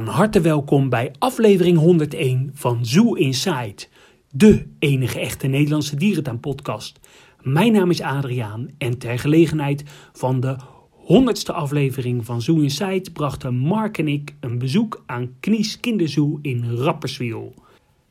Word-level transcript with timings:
Van 0.00 0.08
harte 0.08 0.40
welkom 0.40 0.88
bij 0.88 1.12
aflevering 1.18 1.78
101 1.78 2.50
van 2.54 2.86
Zoo 2.86 3.14
Inside, 3.14 3.86
de 4.30 4.66
enige 4.78 5.20
echte 5.20 5.46
Nederlandse 5.46 5.96
dierentuinpodcast. 5.96 7.00
Mijn 7.42 7.72
naam 7.72 7.90
is 7.90 8.00
Adriaan 8.00 8.68
en 8.78 8.98
ter 8.98 9.18
gelegenheid 9.18 9.84
van 10.12 10.40
de 10.40 10.56
100ste 10.96 11.54
aflevering 11.54 12.24
van 12.24 12.42
Zoo 12.42 12.60
Inside 12.60 13.10
brachten 13.12 13.54
Mark 13.54 13.98
en 13.98 14.08
ik 14.08 14.34
een 14.40 14.58
bezoek 14.58 15.02
aan 15.06 15.34
Knies 15.40 15.80
Kinderzoo 15.80 16.38
in 16.42 16.64
Rapperswil. 16.74 17.54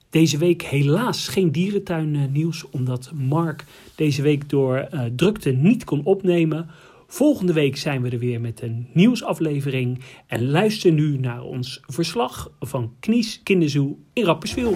Deze 0.09 0.37
week 0.37 0.61
helaas 0.61 1.27
geen 1.27 1.51
dierentuin 1.51 2.31
nieuws, 2.31 2.69
omdat 2.69 3.11
Mark 3.13 3.65
deze 3.95 4.21
week 4.21 4.49
door 4.49 4.87
uh, 4.93 5.01
drukte 5.15 5.49
niet 5.49 5.83
kon 5.83 6.03
opnemen. 6.03 6.69
Volgende 7.11 7.53
week 7.53 7.77
zijn 7.77 8.01
we 8.01 8.09
er 8.09 8.19
weer 8.19 8.41
met 8.41 8.61
een 8.61 8.87
nieuwsaflevering. 8.93 9.99
En 10.27 10.49
luister 10.49 10.91
nu 10.91 11.17
naar 11.17 11.41
ons 11.41 11.81
verslag 11.87 12.51
van 12.59 12.93
Knies 12.99 13.41
Kinderzoo 13.43 13.97
in 14.13 14.23
Rapperswil. 14.23 14.75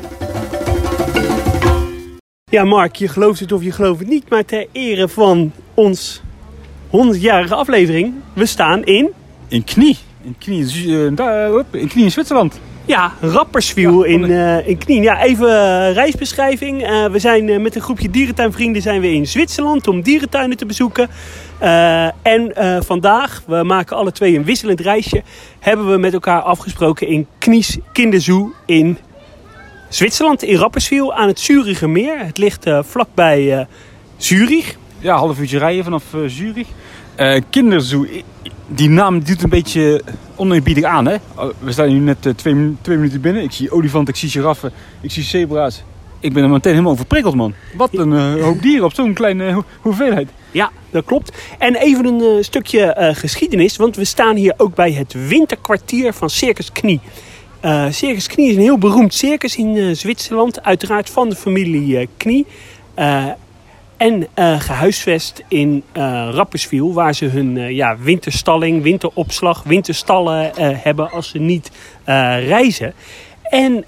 Ja, 2.43 2.63
Mark, 2.63 2.95
je 2.95 3.07
gelooft 3.07 3.39
het 3.39 3.51
of 3.51 3.63
je 3.63 3.71
gelooft 3.71 3.99
het 3.99 4.07
niet, 4.07 4.29
maar 4.29 4.45
ter 4.45 4.67
ere 4.71 5.09
van 5.09 5.51
ons 5.73 6.21
100-jarige 6.87 7.55
aflevering, 7.55 8.13
we 8.33 8.45
staan 8.45 8.83
in. 8.83 9.09
In 9.47 9.63
Knie. 9.63 9.97
In 10.23 10.35
Knie, 10.37 10.85
uh, 10.85 11.05
in, 11.71 11.87
Knie 11.87 12.03
in 12.03 12.11
Zwitserland. 12.11 12.59
Ja, 12.85 13.13
Rapperswil 13.21 14.03
in, 14.03 14.29
uh, 14.29 14.67
in 14.67 14.77
Knien. 14.77 15.03
Ja, 15.03 15.21
even 15.21 15.47
uh, 15.47 15.93
reisbeschrijving. 15.93 16.89
Uh, 16.89 17.05
we 17.05 17.19
zijn 17.19 17.61
met 17.61 17.75
een 17.75 17.81
groepje 17.81 18.09
dierentuinvrienden 18.09 18.81
zijn 18.81 19.01
we 19.01 19.13
in 19.13 19.27
Zwitserland 19.27 19.87
om 19.87 20.01
dierentuinen 20.01 20.57
te 20.57 20.65
bezoeken. 20.65 21.09
en 22.21 22.51
vandaag, 22.85 23.43
we 23.47 23.63
maken 23.63 23.97
alle 23.97 24.11
twee 24.11 24.35
een 24.35 24.43
wisselend 24.43 24.79
reisje, 24.79 25.23
hebben 25.59 25.91
we 25.91 25.97
met 25.97 26.13
elkaar 26.13 26.41
afgesproken 26.41 27.07
in 27.07 27.27
Knies 27.37 27.77
Kinderzoo 27.93 28.53
in 28.65 28.97
Zwitserland, 29.89 30.43
in 30.43 30.55
Rapperswil 30.55 31.13
aan 31.13 31.27
het 31.27 31.39
Zuricher 31.39 31.89
meer. 31.89 32.25
Het 32.25 32.37
ligt 32.37 32.65
vlakbij 32.81 33.67
Zurich. 34.17 34.75
Ja, 34.99 35.15
half 35.15 35.39
uurtje 35.39 35.57
rijden 35.57 35.83
vanaf 35.83 36.03
Zurich. 36.27 36.67
Kinderzoo, 37.49 38.05
die 38.67 38.89
naam 38.89 39.23
doet 39.23 39.43
een 39.43 39.49
beetje 39.49 40.01
oneerbiedig 40.35 40.83
aan. 40.83 41.07
Hè? 41.07 41.17
We 41.59 41.71
staan 41.71 41.89
nu 41.89 41.99
net 41.99 42.25
uh, 42.25 42.33
twee, 42.33 42.75
twee, 42.81 42.97
minuten 42.97 43.21
binnen. 43.21 43.43
Ik 43.43 43.51
zie 43.51 43.71
olifanten, 43.71 44.13
ik 44.13 44.19
zie 44.19 44.29
giraffen, 44.29 44.71
ik 45.01 45.11
zie 45.11 45.23
zebra's. 45.23 45.83
Ik 46.19 46.33
ben 46.33 46.43
er 46.43 46.49
meteen 46.49 46.71
helemaal 46.71 46.93
overprikkeld, 46.93 47.35
man. 47.35 47.53
Wat 47.77 47.89
een 47.93 48.11
uh, 48.11 48.43
hoop 48.43 48.61
dieren 48.61 48.85
op 48.85 48.93
zo'n 48.93 49.13
kleine 49.13 49.49
uh, 49.49 49.57
hoeveelheid. 49.81 50.29
Ja, 50.51 50.71
dat 50.89 51.05
klopt. 51.05 51.37
En 51.57 51.75
even 51.75 52.05
een 52.05 52.43
stukje 52.43 53.13
geschiedenis. 53.15 53.75
Want 53.75 53.95
we 53.95 54.05
staan 54.05 54.35
hier 54.35 54.53
ook 54.57 54.75
bij 54.75 54.91
het 54.91 55.27
winterkwartier 55.27 56.13
van 56.13 56.29
Circus 56.29 56.71
Knie. 56.71 56.99
Circus 57.89 58.27
Knie 58.27 58.49
is 58.49 58.55
een 58.55 58.61
heel 58.61 58.77
beroemd 58.77 59.13
circus 59.13 59.55
in 59.55 59.95
Zwitserland. 59.95 60.63
Uiteraard 60.63 61.09
van 61.09 61.29
de 61.29 61.35
familie 61.35 62.09
Knie 62.17 62.45
en 64.03 64.27
uh, 64.35 64.59
gehuisvest 64.59 65.43
in 65.47 65.83
uh, 65.97 66.29
Rapperswil, 66.31 66.93
waar 66.93 67.15
ze 67.15 67.25
hun 67.25 67.55
uh, 67.55 67.69
ja, 67.69 67.97
winterstalling, 67.97 68.83
winteropslag, 68.83 69.63
winterstallen 69.63 70.51
hebben 70.57 71.11
als 71.11 71.29
ze 71.29 71.39
niet 71.39 71.71
reizen. 72.45 72.93
En 73.43 73.85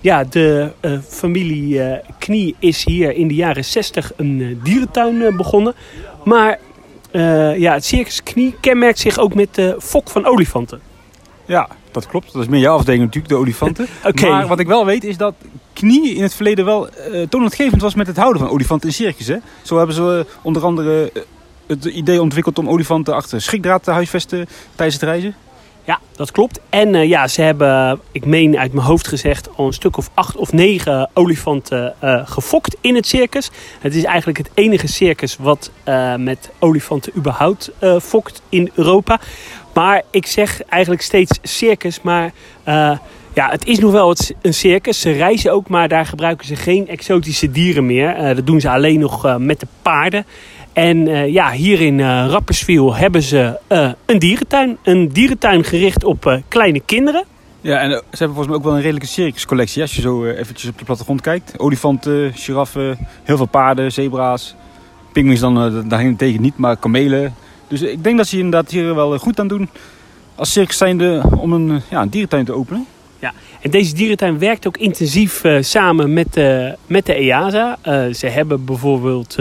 ja, 0.00 0.24
de 0.24 0.70
familie 1.08 2.00
Knie 2.18 2.54
is 2.58 2.84
hier 2.84 3.14
in 3.14 3.28
de 3.28 3.34
jaren 3.34 3.64
60 3.64 4.12
een 4.16 4.60
dierentuin 4.62 5.36
begonnen. 5.36 5.74
Maar 6.24 6.58
ja, 7.56 7.72
het 7.72 7.84
circus 7.84 8.22
Knie 8.22 8.54
kenmerkt 8.60 8.98
zich 8.98 9.18
ook 9.18 9.34
met 9.34 9.54
de 9.54 9.76
fok 9.78 10.10
van 10.10 10.26
olifanten. 10.26 10.80
Ja, 11.46 11.68
dat 11.92 12.06
klopt. 12.06 12.32
Dat 12.32 12.42
is 12.42 12.48
meer 12.48 12.60
jouw 12.60 12.76
afdeling 12.76 13.02
natuurlijk, 13.04 13.32
de 13.32 13.38
olifanten. 13.38 13.86
okay. 14.04 14.30
Maar 14.30 14.46
wat 14.46 14.58
ik 14.58 14.66
wel 14.66 14.84
weet 14.84 15.04
is 15.04 15.16
dat 15.16 15.34
knie 15.72 16.14
in 16.14 16.22
het 16.22 16.34
verleden 16.34 16.64
wel 16.64 16.88
uh, 16.88 17.26
toonaangevend 17.28 17.82
was 17.82 17.94
met 17.94 18.06
het 18.06 18.16
houden 18.16 18.42
van 18.42 18.50
olifanten 18.50 18.88
in 18.88 18.94
circus. 18.94 19.26
Hè? 19.26 19.36
Zo 19.62 19.76
hebben 19.76 19.94
ze 19.94 20.24
uh, 20.28 20.34
onder 20.42 20.64
andere 20.64 21.10
uh, 21.14 21.22
het 21.66 21.84
idee 21.84 22.20
ontwikkeld 22.20 22.58
om 22.58 22.68
olifanten 22.68 23.14
achter 23.14 23.40
schrikdraad 23.40 23.84
te 23.84 23.90
huisvesten 23.90 24.48
tijdens 24.74 25.00
het 25.00 25.08
reizen. 25.08 25.34
Ja, 25.84 26.00
dat 26.16 26.30
klopt. 26.30 26.60
En 26.68 27.08
ja, 27.08 27.28
ze 27.28 27.42
hebben, 27.42 28.00
ik 28.12 28.24
meen 28.24 28.58
uit 28.58 28.72
mijn 28.72 28.86
hoofd 28.86 29.08
gezegd, 29.08 29.48
al 29.56 29.66
een 29.66 29.72
stuk 29.72 29.96
of 29.96 30.10
acht 30.14 30.36
of 30.36 30.52
negen 30.52 31.10
olifanten 31.14 31.94
gefokt 32.24 32.76
in 32.80 32.94
het 32.94 33.06
circus. 33.06 33.50
Het 33.80 33.94
is 33.94 34.04
eigenlijk 34.04 34.38
het 34.38 34.50
enige 34.54 34.86
circus 34.86 35.36
wat 35.40 35.70
met 36.16 36.50
olifanten 36.58 37.12
überhaupt 37.16 37.70
fokt 38.00 38.42
in 38.48 38.70
Europa. 38.74 39.20
Maar 39.80 40.02
ik 40.10 40.26
zeg 40.26 40.62
eigenlijk 40.62 41.02
steeds 41.02 41.38
circus, 41.42 42.00
maar 42.02 42.32
ja, 43.34 43.50
het 43.50 43.66
is 43.66 43.78
nog 43.78 43.92
wel 43.92 44.16
een 44.42 44.54
circus. 44.54 45.00
Ze 45.00 45.10
reizen 45.10 45.52
ook, 45.52 45.68
maar 45.68 45.88
daar 45.88 46.06
gebruiken 46.06 46.46
ze 46.46 46.56
geen 46.56 46.88
exotische 46.88 47.50
dieren 47.50 47.86
meer. 47.86 48.34
dat 48.34 48.46
doen 48.46 48.60
ze 48.60 48.70
alleen 48.70 49.00
nog 49.00 49.38
met 49.38 49.60
de 49.60 49.66
paarden. 49.82 50.26
En 50.72 51.06
ja, 51.32 51.52
hier 51.52 51.80
in 51.80 51.98
uh, 51.98 52.26
Rapperswil 52.28 52.94
hebben 52.94 53.22
ze 53.22 53.58
een 54.06 54.18
dierentuin. 54.18 54.78
Een 54.82 55.08
dierentuin 55.08 55.64
gericht 55.64 56.04
op 56.04 56.40
kleine 56.48 56.80
kinderen. 56.80 57.24
Ja, 57.60 57.78
en 57.78 57.90
ze 57.90 57.96
hebben 58.08 58.36
volgens 58.36 58.46
mij 58.46 58.56
ook 58.56 58.64
wel 58.64 58.74
een 58.74 58.80
redelijke 58.80 59.06
circuscollectie. 59.06 59.82
Als 59.82 59.94
je 59.94 60.00
zo 60.00 60.24
eventjes 60.24 60.70
op 60.70 60.78
de 60.78 60.84
plattegrond 60.84 61.20
kijkt. 61.20 61.58
Olifanten, 61.58 62.32
giraffen, 62.34 63.08
heel 63.22 63.36
veel 63.36 63.46
paarden, 63.46 63.92
zebra's. 63.92 64.54
Pinguïns 65.12 65.40
dan 65.40 65.88
daarentegen 65.88 66.42
niet, 66.42 66.56
maar 66.56 66.76
kamelen. 66.76 67.34
Dus 67.70 67.82
ik 67.82 68.04
denk 68.04 68.16
dat 68.16 68.26
ze 68.26 68.36
inderdaad 68.36 68.70
hier 68.70 68.94
wel 68.94 69.18
goed 69.18 69.40
aan 69.40 69.48
doen. 69.48 69.68
Als 70.34 70.52
circus 70.52 70.76
zijnde 70.76 71.22
om 71.36 71.52
een, 71.52 71.82
ja, 71.90 72.02
een 72.02 72.08
dierentuin 72.08 72.44
te 72.44 72.52
openen. 72.52 72.86
Ja, 73.18 73.32
en 73.60 73.70
deze 73.70 73.94
dierentuin 73.94 74.38
werkt 74.38 74.66
ook 74.66 74.76
intensief 74.76 75.44
samen 75.60 76.12
met, 76.12 76.40
met 76.86 77.06
de 77.06 77.14
EASA. 77.14 77.78
ze 78.12 78.26
hebben 78.26 78.64
bijvoorbeeld 78.64 79.36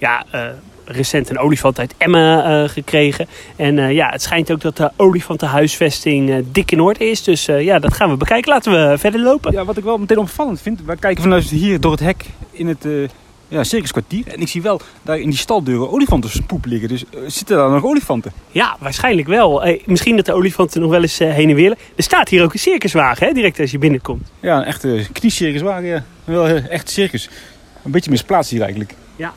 ja, 0.00 0.24
uh, 0.34 0.40
recent 0.84 1.30
een 1.30 1.38
olifant 1.38 1.78
uit 1.78 1.94
Emmen 1.96 2.50
uh, 2.50 2.68
gekregen. 2.68 3.26
En 3.56 3.76
uh, 3.76 3.92
ja, 3.92 4.08
het 4.08 4.22
schijnt 4.22 4.50
ook 4.50 4.60
dat 4.60 4.76
de 4.76 4.90
olifantenhuisvesting 4.96 6.44
dik 6.52 6.70
in 6.70 6.80
orde 6.80 7.10
is. 7.10 7.22
Dus 7.22 7.44
ja, 7.44 7.78
dat 7.78 7.94
gaan 7.94 8.10
we 8.10 8.16
bekijken. 8.16 8.52
Laten 8.52 8.72
we 8.72 8.98
verder 8.98 9.20
lopen. 9.20 9.52
Ja, 9.52 9.64
wat 9.64 9.76
ik 9.76 9.84
wel 9.84 9.98
meteen 9.98 10.18
opvallend 10.18 10.60
vind. 10.60 10.80
We 10.84 10.96
kijken 10.96 11.22
vanuit 11.22 11.44
hier 11.44 11.80
door 11.80 11.90
het 11.90 12.00
hek 12.00 12.24
in 12.50 12.68
het 12.68 12.86
ja, 13.50 13.64
circuskwartier. 13.64 14.26
En 14.26 14.40
ik 14.40 14.48
zie 14.48 14.62
wel 14.62 14.80
daar 15.02 15.18
in 15.18 15.30
die 15.30 15.38
staldeuren 15.38 15.90
olifantenspoep 15.90 16.64
liggen. 16.64 16.88
Dus 16.88 17.04
zitten 17.26 17.56
daar 17.56 17.70
nog 17.70 17.84
olifanten? 17.84 18.32
Ja, 18.50 18.76
waarschijnlijk 18.80 19.28
wel. 19.28 19.64
Eh, 19.64 19.82
misschien 19.86 20.16
dat 20.16 20.26
de 20.26 20.32
olifanten 20.32 20.80
nog 20.80 20.90
wel 20.90 21.02
eens 21.02 21.20
uh, 21.20 21.32
heen 21.32 21.48
en 21.48 21.54
weer. 21.54 21.70
Er 21.96 22.02
staat 22.02 22.28
hier 22.28 22.42
ook 22.42 22.52
een 22.52 22.58
circuswagen, 22.58 23.26
hè, 23.26 23.32
direct 23.32 23.60
als 23.60 23.70
je 23.70 23.78
binnenkomt. 23.78 24.30
Ja, 24.40 24.56
een 24.56 24.64
echte 24.64 25.06
kniecircuswagen. 25.12 25.84
Ja. 25.84 26.04
Wel 26.24 26.46
echt 26.46 26.90
circus. 26.90 27.28
Een 27.84 27.90
beetje 27.90 28.10
misplaatst 28.10 28.50
hier 28.50 28.60
eigenlijk. 28.60 28.94
Ja, 29.16 29.32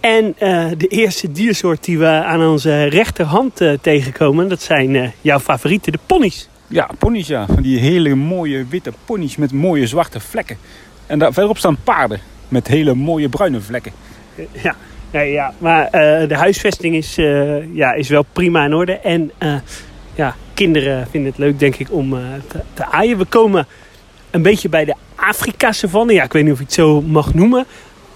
en 0.00 0.34
uh, 0.40 0.66
de 0.76 0.86
eerste 0.86 1.32
diersoort 1.32 1.84
die 1.84 1.98
we 1.98 2.06
aan 2.08 2.42
onze 2.42 2.84
rechterhand 2.84 3.60
tegenkomen, 3.80 4.48
dat 4.48 4.62
zijn 4.62 5.12
jouw 5.20 5.38
favorieten, 5.38 5.92
de 5.92 5.98
ponies. 6.06 6.48
Ja, 6.66 6.90
ponies 6.98 7.26
ja. 7.26 7.46
Van 7.46 7.62
die 7.62 7.78
hele 7.78 8.14
mooie 8.14 8.66
witte 8.68 8.92
ponies 9.04 9.36
met 9.36 9.52
mooie 9.52 9.86
zwarte 9.86 10.20
vlekken. 10.20 10.56
En 11.06 11.18
daar 11.18 11.32
verderop 11.32 11.58
staan 11.58 11.76
paarden 11.84 12.20
met 12.48 12.66
hele 12.66 12.94
mooie 12.94 13.28
bruine 13.28 13.60
vlekken. 13.60 13.92
Ja, 14.52 14.76
nee, 15.10 15.32
ja 15.32 15.52
maar 15.58 15.90
de 16.28 16.36
huisvesting 16.36 16.94
is, 16.94 17.14
ja, 17.72 17.92
is 17.92 18.08
wel 18.08 18.24
prima 18.32 18.64
in 18.64 18.74
orde. 18.74 18.92
En 18.92 19.32
ja, 20.14 20.36
kinderen 20.54 21.06
vinden 21.10 21.30
het 21.30 21.38
leuk 21.38 21.58
denk 21.58 21.76
ik 21.76 21.92
om 21.92 22.10
te, 22.48 22.60
te 22.74 22.84
aaien. 22.84 23.18
We 23.18 23.24
komen 23.24 23.66
een 24.30 24.42
beetje 24.42 24.68
bij 24.68 24.84
de 24.84 24.94
Afrika-savanne. 25.14 26.12
Ja, 26.12 26.22
ik 26.22 26.32
weet 26.32 26.42
niet 26.42 26.52
of 26.52 26.58
je 26.58 26.64
het 26.64 26.72
zo 26.72 27.02
mag 27.02 27.34
noemen. 27.34 27.66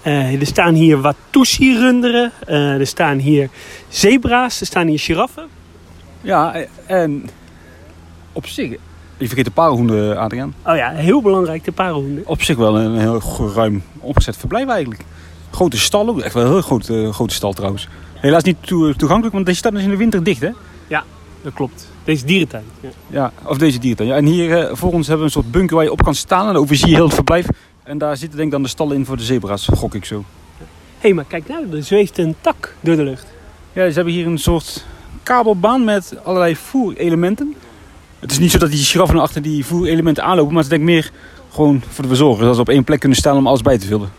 Er 0.03 0.45
staan 0.45 0.73
hier 0.73 1.01
Watusi-runderen. 1.01 2.31
Uh, 2.47 2.79
er 2.79 2.87
staan 2.87 3.17
hier 3.17 3.49
zebra's. 3.87 4.59
Er 4.59 4.65
staan 4.65 4.87
hier 4.87 4.99
giraffen. 4.99 5.47
Ja, 6.21 6.55
en 6.85 7.29
op 8.33 8.45
zich... 8.45 8.77
Je 9.19 9.27
vergeet 9.27 9.45
de 9.45 9.51
parenhoenden, 9.51 10.17
Adriaan. 10.17 10.53
Oh 10.65 10.75
ja, 10.75 10.89
heel 10.89 11.21
belangrijk, 11.21 11.63
de 11.63 11.71
parenhoenden. 11.71 12.23
Op 12.25 12.41
zich 12.41 12.57
wel 12.57 12.77
een 12.77 12.99
heel 12.99 13.21
ruim 13.55 13.83
opgezet 13.99 14.37
verblijf 14.37 14.67
eigenlijk. 14.67 15.01
Grote 15.51 15.77
stal, 15.77 16.23
echt 16.23 16.33
wel 16.33 16.43
een 16.43 16.51
heel 16.51 16.61
grote, 16.61 17.13
grote 17.13 17.33
stal 17.33 17.53
trouwens. 17.53 17.87
Helaas 18.13 18.43
niet 18.43 18.57
toegankelijk, 18.97 19.33
want 19.33 19.45
deze 19.45 19.57
staat 19.57 19.71
dus 19.71 19.83
in 19.83 19.89
de 19.89 19.97
winter 19.97 20.23
dicht, 20.23 20.41
hè? 20.41 20.49
Ja, 20.87 21.03
dat 21.41 21.53
klopt. 21.53 21.89
Deze 22.03 22.25
dierentuin. 22.25 22.63
Ja, 22.81 22.89
ja 23.07 23.31
of 23.43 23.57
deze 23.57 23.79
dierentuin. 23.79 24.09
Ja, 24.09 24.15
en 24.15 24.25
hier 24.25 24.69
uh, 24.69 24.75
voor 24.75 24.91
ons 24.91 25.07
hebben 25.07 25.25
we 25.27 25.33
een 25.33 25.41
soort 25.41 25.51
bunker 25.51 25.75
waar 25.75 25.85
je 25.85 25.91
op 25.91 26.03
kan 26.03 26.15
staan. 26.15 26.49
En 26.49 26.55
overzie 26.55 26.87
je 26.87 26.95
heel 26.95 27.05
het 27.05 27.13
verblijf. 27.13 27.47
En 27.83 27.97
daar 27.97 28.17
zitten 28.17 28.37
denk 28.37 28.47
ik 28.47 28.53
dan 28.53 28.63
de 28.63 28.69
stallen 28.69 28.95
in 28.95 29.05
voor 29.05 29.17
de 29.17 29.23
zebra's, 29.23 29.67
gok 29.73 29.95
ik 29.95 30.05
zo. 30.05 30.23
Hé, 30.57 30.65
hey, 30.99 31.13
maar 31.13 31.25
kijk 31.25 31.47
nou, 31.47 31.75
er 31.75 31.83
zweeft 31.83 32.17
een 32.17 32.35
tak 32.41 32.75
door 32.79 32.95
de 32.95 33.03
lucht. 33.03 33.25
Ja, 33.73 33.87
ze 33.87 33.93
hebben 33.93 34.13
hier 34.13 34.27
een 34.27 34.37
soort 34.37 34.85
kabelbaan 35.23 35.83
met 35.83 36.13
allerlei 36.23 36.55
voerelementen. 36.55 37.55
Het 38.19 38.31
is 38.31 38.39
niet 38.39 38.51
zo 38.51 38.57
dat 38.57 38.71
die 38.71 38.83
giraffen 38.83 39.19
achter 39.19 39.41
die 39.41 39.65
voerelementen 39.65 40.23
aanlopen, 40.23 40.53
maar 40.53 40.63
het 40.63 40.71
is 40.71 40.77
denk 40.77 40.89
ik 40.89 40.95
meer 40.95 41.11
gewoon 41.51 41.81
voor 41.89 42.03
de 42.03 42.09
verzorgers. 42.09 42.45
Dat 42.45 42.55
ze 42.55 42.61
op 42.61 42.69
één 42.69 42.83
plek 42.83 42.99
kunnen 42.99 43.17
staan 43.17 43.37
om 43.37 43.47
alles 43.47 43.61
bij 43.61 43.77
te 43.77 43.85
vullen. 43.85 44.09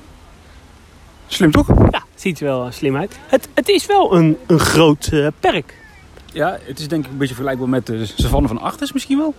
Slim 1.26 1.50
toch? 1.50 1.68
Ja, 1.90 2.02
ziet 2.14 2.40
er 2.40 2.46
wel 2.46 2.70
slim 2.72 2.96
uit. 2.96 3.18
Het, 3.26 3.48
het 3.54 3.68
is 3.68 3.86
wel 3.86 4.14
een, 4.14 4.36
een 4.46 4.58
groot 4.58 5.10
uh, 5.12 5.26
perk. 5.40 5.74
Ja, 6.32 6.58
het 6.62 6.78
is 6.78 6.88
denk 6.88 7.04
ik 7.04 7.10
een 7.10 7.16
beetje 7.16 7.34
vergelijkbaar 7.34 7.68
met 7.68 7.86
de 7.86 8.06
savanne 8.06 8.48
van 8.48 8.60
Achters 8.60 8.92
misschien 8.92 9.18
wel. 9.18 9.34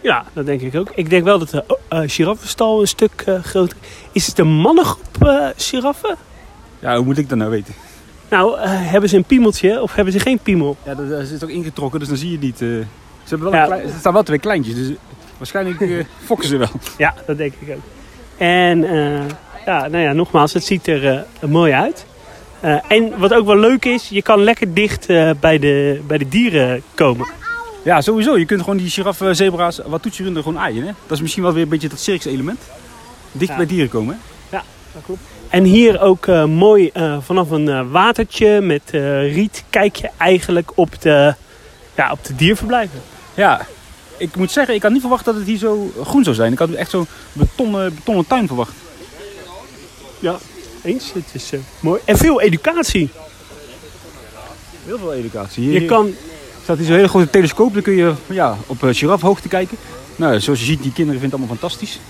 Ja, 0.00 0.24
dat 0.32 0.46
denk 0.46 0.60
ik 0.60 0.74
ook. 0.74 0.90
Ik 0.94 1.10
denk 1.10 1.24
wel 1.24 1.38
dat 1.38 1.50
de 1.50 1.64
uh, 1.92 2.00
giraffenstal 2.06 2.80
een 2.80 2.88
stuk 2.88 3.24
uh, 3.28 3.42
groter 3.42 3.76
is. 4.12 4.26
het 4.26 4.38
een 4.38 4.48
mannengroep 4.48 5.22
uh, 5.22 5.46
giraffen? 5.56 6.16
Ja, 6.78 6.96
hoe 6.96 7.04
moet 7.04 7.18
ik 7.18 7.28
dat 7.28 7.38
nou 7.38 7.50
weten? 7.50 7.74
Nou, 8.30 8.60
hebben 8.68 9.10
ze 9.10 9.16
een 9.16 9.24
piemeltje 9.24 9.82
of 9.82 9.94
hebben 9.94 10.12
ze 10.12 10.20
geen 10.20 10.38
piemel? 10.38 10.76
Ja, 10.84 10.94
dat, 10.94 11.08
dat 11.08 11.20
is 11.20 11.42
ook 11.42 11.50
ingetrokken, 11.50 11.98
dus 11.98 12.08
dan 12.08 12.16
zie 12.16 12.28
je 12.28 12.34
het 12.34 12.60
niet. 12.60 12.86
Ze 13.28 13.34
hebben 13.34 13.50
wel 13.50 13.60
ja. 13.60 13.66
klein, 13.66 13.82
er 13.82 13.98
staan 13.98 14.12
wel 14.12 14.22
twee 14.22 14.38
kleintjes, 14.38 14.74
dus 14.74 14.96
waarschijnlijk 15.36 16.06
fokken 16.24 16.48
ze 16.48 16.56
wel. 16.56 16.70
Ja, 16.98 17.14
dat 17.26 17.36
denk 17.36 17.52
ik 17.58 17.74
ook. 17.74 17.82
En 18.36 18.80
ja, 19.66 19.88
nou 19.88 19.98
ja, 19.98 20.12
nogmaals, 20.12 20.52
het 20.52 20.64
ziet 20.64 20.86
er 20.86 21.24
mooi 21.48 21.72
uit. 21.72 22.06
en 22.88 23.18
wat 23.18 23.34
ook 23.34 23.46
wel 23.46 23.56
leuk 23.56 23.84
is, 23.84 24.08
je 24.08 24.22
kan 24.22 24.42
lekker 24.42 24.74
dicht 24.74 25.06
bij, 25.40 25.58
de, 25.58 26.00
bij 26.06 26.18
de 26.18 26.28
dieren 26.28 26.82
komen. 26.94 27.26
Ja, 27.82 28.00
sowieso. 28.00 28.38
Je 28.38 28.44
kunt 28.44 28.60
gewoon 28.60 28.76
die 28.76 28.90
giraffen, 28.90 29.36
zebra's, 29.36 29.80
wat 29.86 30.02
toetsenrunden 30.02 30.42
gewoon 30.42 30.58
aaien. 30.58 30.86
Hè? 30.86 30.92
Dat 31.06 31.16
is 31.16 31.20
misschien 31.20 31.42
wel 31.42 31.52
weer 31.52 31.62
een 31.62 31.68
beetje 31.68 31.88
dat 31.88 32.00
circus 32.00 32.24
element. 32.24 32.60
Dicht 33.32 33.56
bij 33.56 33.66
dieren 33.66 33.88
komen. 33.88 34.14
Hè? 34.14 34.56
Ja, 34.56 34.62
dat 34.92 35.02
klopt. 35.04 35.20
En 35.48 35.64
hier 35.64 36.00
ook 36.00 36.26
uh, 36.26 36.44
mooi 36.44 36.90
uh, 36.94 37.16
vanaf 37.20 37.50
een 37.50 37.66
uh, 37.66 37.90
watertje 37.90 38.60
met 38.60 38.82
riet 39.32 39.64
kijk 39.70 39.96
je 39.96 40.10
eigenlijk 40.16 40.70
op 40.74 41.00
de, 41.00 41.34
ja, 41.94 42.12
op 42.12 42.24
de 42.24 42.34
dierverblijven. 42.34 43.00
Ja, 43.38 43.66
ik 44.16 44.36
moet 44.36 44.50
zeggen, 44.50 44.74
ik 44.74 44.82
had 44.82 44.92
niet 44.92 45.00
verwacht 45.00 45.24
dat 45.24 45.34
het 45.34 45.46
hier 45.46 45.58
zo 45.58 45.92
groen 46.02 46.24
zou 46.24 46.36
zijn. 46.36 46.52
Ik 46.52 46.58
had 46.58 46.70
echt 46.70 46.90
zo'n 46.90 47.06
betonnen, 47.32 47.94
betonnen 47.94 48.26
tuin 48.26 48.46
verwacht. 48.46 48.72
Ja, 50.18 50.36
eens. 50.82 51.12
Het 51.12 51.24
is 51.32 51.52
mooi. 51.80 52.00
En 52.04 52.16
veel 52.16 52.40
educatie. 52.40 53.10
Heel 54.84 54.98
veel 54.98 55.14
educatie. 55.14 55.62
Hier, 55.64 55.80
je 55.80 55.86
kan 55.86 56.14
staat 56.62 56.76
hier 56.76 56.86
zo'n 56.86 56.94
hele 56.94 57.08
grote 57.08 57.30
telescoop. 57.30 57.72
Dan 57.72 57.82
kun 57.82 57.96
je 57.96 58.12
ja, 58.26 58.56
op 58.66 58.82
uh, 58.82 58.94
giraffenhoogte 58.94 59.48
kijken. 59.48 59.76
Nou, 60.16 60.40
zoals 60.40 60.58
je 60.58 60.64
ziet, 60.64 60.82
die 60.82 60.92
kinderen 60.92 61.20
vinden 61.20 61.38
het 61.40 61.48
allemaal 61.48 61.68
fantastisch. 61.68 62.00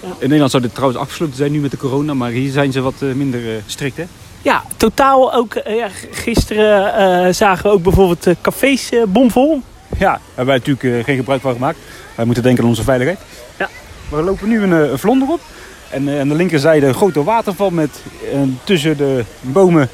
Ja. 0.00 0.06
In 0.06 0.14
Nederland 0.18 0.50
zou 0.50 0.62
dit 0.62 0.74
trouwens 0.74 1.00
afgesloten 1.00 1.36
zijn 1.36 1.52
nu 1.52 1.60
met 1.60 1.70
de 1.70 1.76
corona. 1.76 2.14
Maar 2.14 2.30
hier 2.30 2.52
zijn 2.52 2.72
ze 2.72 2.80
wat 2.80 2.94
uh, 3.00 3.14
minder 3.14 3.62
strikt, 3.66 3.96
hè? 3.96 4.04
Ja, 4.42 4.64
totaal 4.76 5.34
ook. 5.34 5.54
Ja, 5.54 5.88
gisteren 6.10 7.34
zagen 7.34 7.64
we 7.64 7.70
ook 7.70 7.82
bijvoorbeeld 7.82 8.26
cafés 8.40 8.90
bomvol. 9.08 9.62
Ja, 9.98 10.10
daar 10.10 10.20
hebben 10.34 10.46
wij 10.46 10.62
natuurlijk 10.64 11.04
geen 11.04 11.16
gebruik 11.16 11.40
van 11.40 11.52
gemaakt. 11.52 11.78
Wij 12.14 12.24
moeten 12.24 12.42
denken 12.42 12.62
aan 12.62 12.68
onze 12.68 12.82
veiligheid. 12.82 13.18
Ja. 13.58 13.68
We 14.08 14.22
lopen 14.22 14.48
nu 14.48 14.62
een, 14.62 14.70
een 14.70 14.98
vlonder 14.98 15.28
op. 15.28 15.40
En 15.90 16.20
aan 16.20 16.28
de 16.28 16.34
linkerzijde 16.34 16.86
een 16.86 16.94
grote 16.94 17.24
waterval 17.24 17.70
met 17.70 18.02
tussen 18.64 18.96
de 18.96 19.24
bomen 19.40 19.88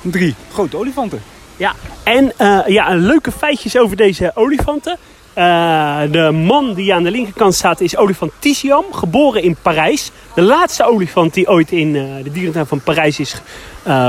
drie 0.00 0.34
grote 0.52 0.76
olifanten. 0.76 1.22
Ja, 1.56 1.72
en 2.02 2.32
uh, 2.40 2.58
ja, 2.66 2.94
leuke 2.94 3.32
feitjes 3.32 3.78
over 3.78 3.96
deze 3.96 4.30
olifanten. 4.34 4.98
Uh, 5.38 6.00
de 6.10 6.30
man 6.30 6.74
die 6.74 6.94
aan 6.94 7.02
de 7.02 7.10
linkerkant 7.10 7.54
staat 7.54 7.80
is 7.80 7.96
olifant 7.96 8.32
Tisiam, 8.38 8.84
geboren 8.90 9.42
in 9.42 9.56
Parijs. 9.62 10.10
De 10.34 10.42
laatste 10.42 10.84
olifant 10.84 11.34
die 11.34 11.48
ooit 11.48 11.72
in 11.72 11.94
uh, 11.94 12.02
de 12.22 12.32
dierentuin 12.32 12.66
van 12.66 12.80
Parijs 12.80 13.20
is 13.20 13.40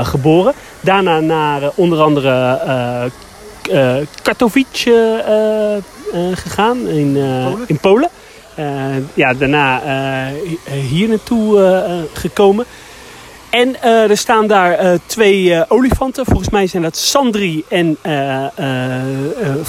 geboren. 0.02 0.52
Daarna 0.80 1.20
naar 1.20 1.70
onder 1.74 2.00
andere 2.00 2.58
Katowice 4.22 5.32
gegaan 6.34 6.88
in 6.88 7.12
Polen. 7.12 7.64
In 7.66 7.78
Polen. 7.78 8.10
ja, 9.14 9.34
daarna 9.34 9.80
hier 10.88 11.08
naartoe 11.08 12.06
gekomen. 12.12 12.66
En 13.50 13.76
uh, 13.84 14.10
er 14.10 14.16
staan 14.16 14.46
daar 14.46 14.84
uh, 14.84 14.92
twee 15.06 15.42
uh, 15.42 15.62
olifanten. 15.68 16.24
Volgens 16.24 16.50
mij 16.50 16.66
zijn 16.66 16.82
dat 16.82 16.96
Sandri 16.96 17.64
en 17.68 17.98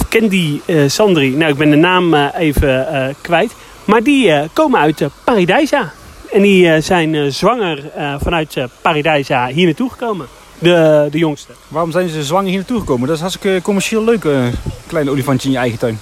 Candy 0.10 0.60
Sandri. 0.88 1.36
Nou, 1.36 1.52
ik 1.52 1.58
ben 1.58 1.70
de 1.70 1.76
naam 1.76 2.14
even 2.16 3.16
kwijt. 3.22 3.56
Maar 3.86 4.04
die 4.04 4.34
komen 4.54 4.80
uit 4.80 5.08
Paradijsa. 5.24 5.92
En 6.32 6.42
die 6.42 6.82
zijn 6.82 7.34
zwanger 7.34 7.84
vanuit 8.22 8.58
Paradijsa 8.82 9.48
hier 9.48 9.66
naartoe 9.66 9.90
gekomen. 9.90 10.28
De, 10.60 11.08
de 11.12 11.18
jongste. 11.18 11.52
Waarom 11.68 11.92
zijn 11.92 12.10
ze 12.10 12.24
zwanger 12.24 12.48
hier 12.48 12.58
naartoe 12.58 12.80
gekomen? 12.80 13.08
Dat 13.08 13.16
is 13.16 13.22
hartstikke 13.22 13.62
commercieel 13.62 14.04
leuk, 14.04 14.24
een 14.24 14.54
klein 14.88 15.10
olifantje 15.10 15.48
in 15.48 15.54
je 15.54 15.60
eigen 15.60 15.80
tuin. 15.80 16.00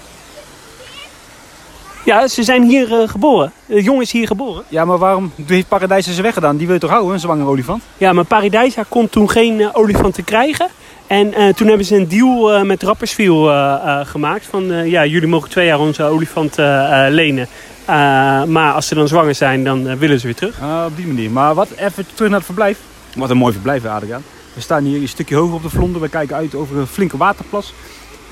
Ja, 2.06 2.28
ze 2.28 2.44
zijn 2.44 2.64
hier 2.64 2.92
uh, 2.92 3.08
geboren. 3.08 3.52
De 3.66 3.84
jongen 3.84 4.02
is 4.02 4.12
hier 4.12 4.28
geboren. 4.28 4.64
Ja, 4.68 4.86
maar 4.86 4.98
waarom 4.98 5.32
heeft 5.46 5.68
Paradijs 5.68 6.16
ze 6.16 6.22
weggedaan? 6.22 6.58
Die 6.58 6.66
wil 6.66 6.76
je 6.76 6.82
toch 6.82 6.90
houden, 6.90 7.14
een 7.14 7.20
zwangere 7.20 7.50
olifant? 7.50 7.84
Ja, 7.98 8.14
maar 8.14 8.24
Paradijs 8.24 8.76
kon 8.90 9.10
toen 9.10 9.30
geen 9.30 9.60
uh, 9.60 9.70
olifant 9.72 10.14
te 10.14 10.24
krijgen. 10.24 10.68
En 11.08 11.28
uh, 11.28 11.54
toen 11.54 11.68
hebben 11.68 11.86
ze 11.86 11.96
een 11.96 12.08
deal 12.08 12.66
met 12.66 12.84
Rapperswil 12.84 13.44
gemaakt. 14.06 14.46
Van 14.46 14.90
ja, 14.90 15.06
jullie 15.06 15.28
mogen 15.28 15.50
twee 15.50 15.66
jaar 15.66 15.80
onze 15.80 16.04
olifant 16.04 16.56
lenen. 17.10 17.48
maar 18.48 18.74
als 18.74 18.88
ze 18.88 18.96
dan 18.96 19.08
zwanger 19.08 19.36
zijn, 19.36 19.64
dan 19.64 19.98
willen 19.98 20.20
ze 20.20 20.26
weer 20.26 20.36
terug. 20.36 20.62
Ah, 20.62 20.86
op 20.86 20.96
die 20.96 21.08
manier. 21.08 21.32
Maar 21.32 21.54
wat, 21.54 21.70
even 21.78 22.06
terug 22.14 22.30
naar 22.30 22.38
het 22.38 22.46
verblijf. 22.46 22.80
Wat 23.16 23.30
een 23.30 23.38
mooi 23.38 23.54
verblijf, 23.54 23.86
Adriaan. 23.86 24.24
We 24.58 24.64
staan 24.64 24.84
hier 24.84 25.02
een 25.02 25.08
stukje 25.08 25.36
hoger 25.36 25.56
op 25.56 25.62
de 25.62 25.70
vlonder. 25.70 26.02
We 26.02 26.10
kijken 26.10 26.36
uit 26.36 26.56
over 26.56 26.78
een 26.78 26.88
flinke 26.88 27.18
waterplas. 27.18 27.74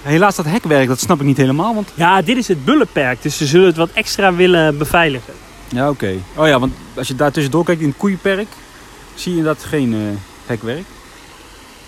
Helaas 0.02 0.36
dat 0.36 0.46
hekwerk, 0.46 0.88
dat 0.88 1.00
snap 1.00 1.20
ik 1.20 1.26
niet 1.26 1.38
helemaal. 1.38 1.74
Want... 1.74 1.92
Ja, 1.96 2.22
dit 2.22 2.38
is 2.38 2.48
het 2.48 2.66
bullenperk, 2.66 3.22
dus 3.22 3.38
ze 3.38 3.46
zullen 3.46 3.66
het 3.66 3.76
wat 3.76 3.90
extra 3.94 4.34
willen 4.34 4.78
beveiligen. 4.78 5.34
Ja, 5.68 5.90
oké. 5.90 6.14
Oh 6.36 6.48
ja, 6.48 6.60
want 6.60 6.74
als 6.94 7.08
je 7.08 7.16
daar 7.16 7.32
tussendoor 7.32 7.64
kijkt 7.66 7.82
in 7.82 7.88
het 7.88 7.98
koeienperk, 7.98 8.48
zie 9.16 9.36
je 9.36 9.44
dat 9.44 9.64
geen 9.64 9.94
uh, 9.94 10.00
hekwerk. 10.46 10.84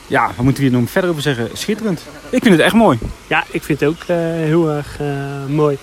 Ja, 0.08 0.28
wat 0.36 0.46
moeten 0.46 0.64
we 0.64 0.70
hier 0.70 0.80
nog 0.80 0.90
verder 0.90 1.10
over 1.10 1.22
zeggen? 1.22 1.50
Schitterend. 1.54 2.02
Ik 2.30 2.42
vind 2.44 2.56
het 2.56 2.64
echt 2.64 2.74
mooi. 2.74 3.00
Ja, 3.28 3.44
ik 3.52 3.64
vind 3.64 3.80
het 3.80 3.90
ook 3.90 4.02
uh, 4.02 4.18
heel 4.20 4.70
erg 4.70 5.00
uh, 5.02 5.56
mooi. 5.56 5.78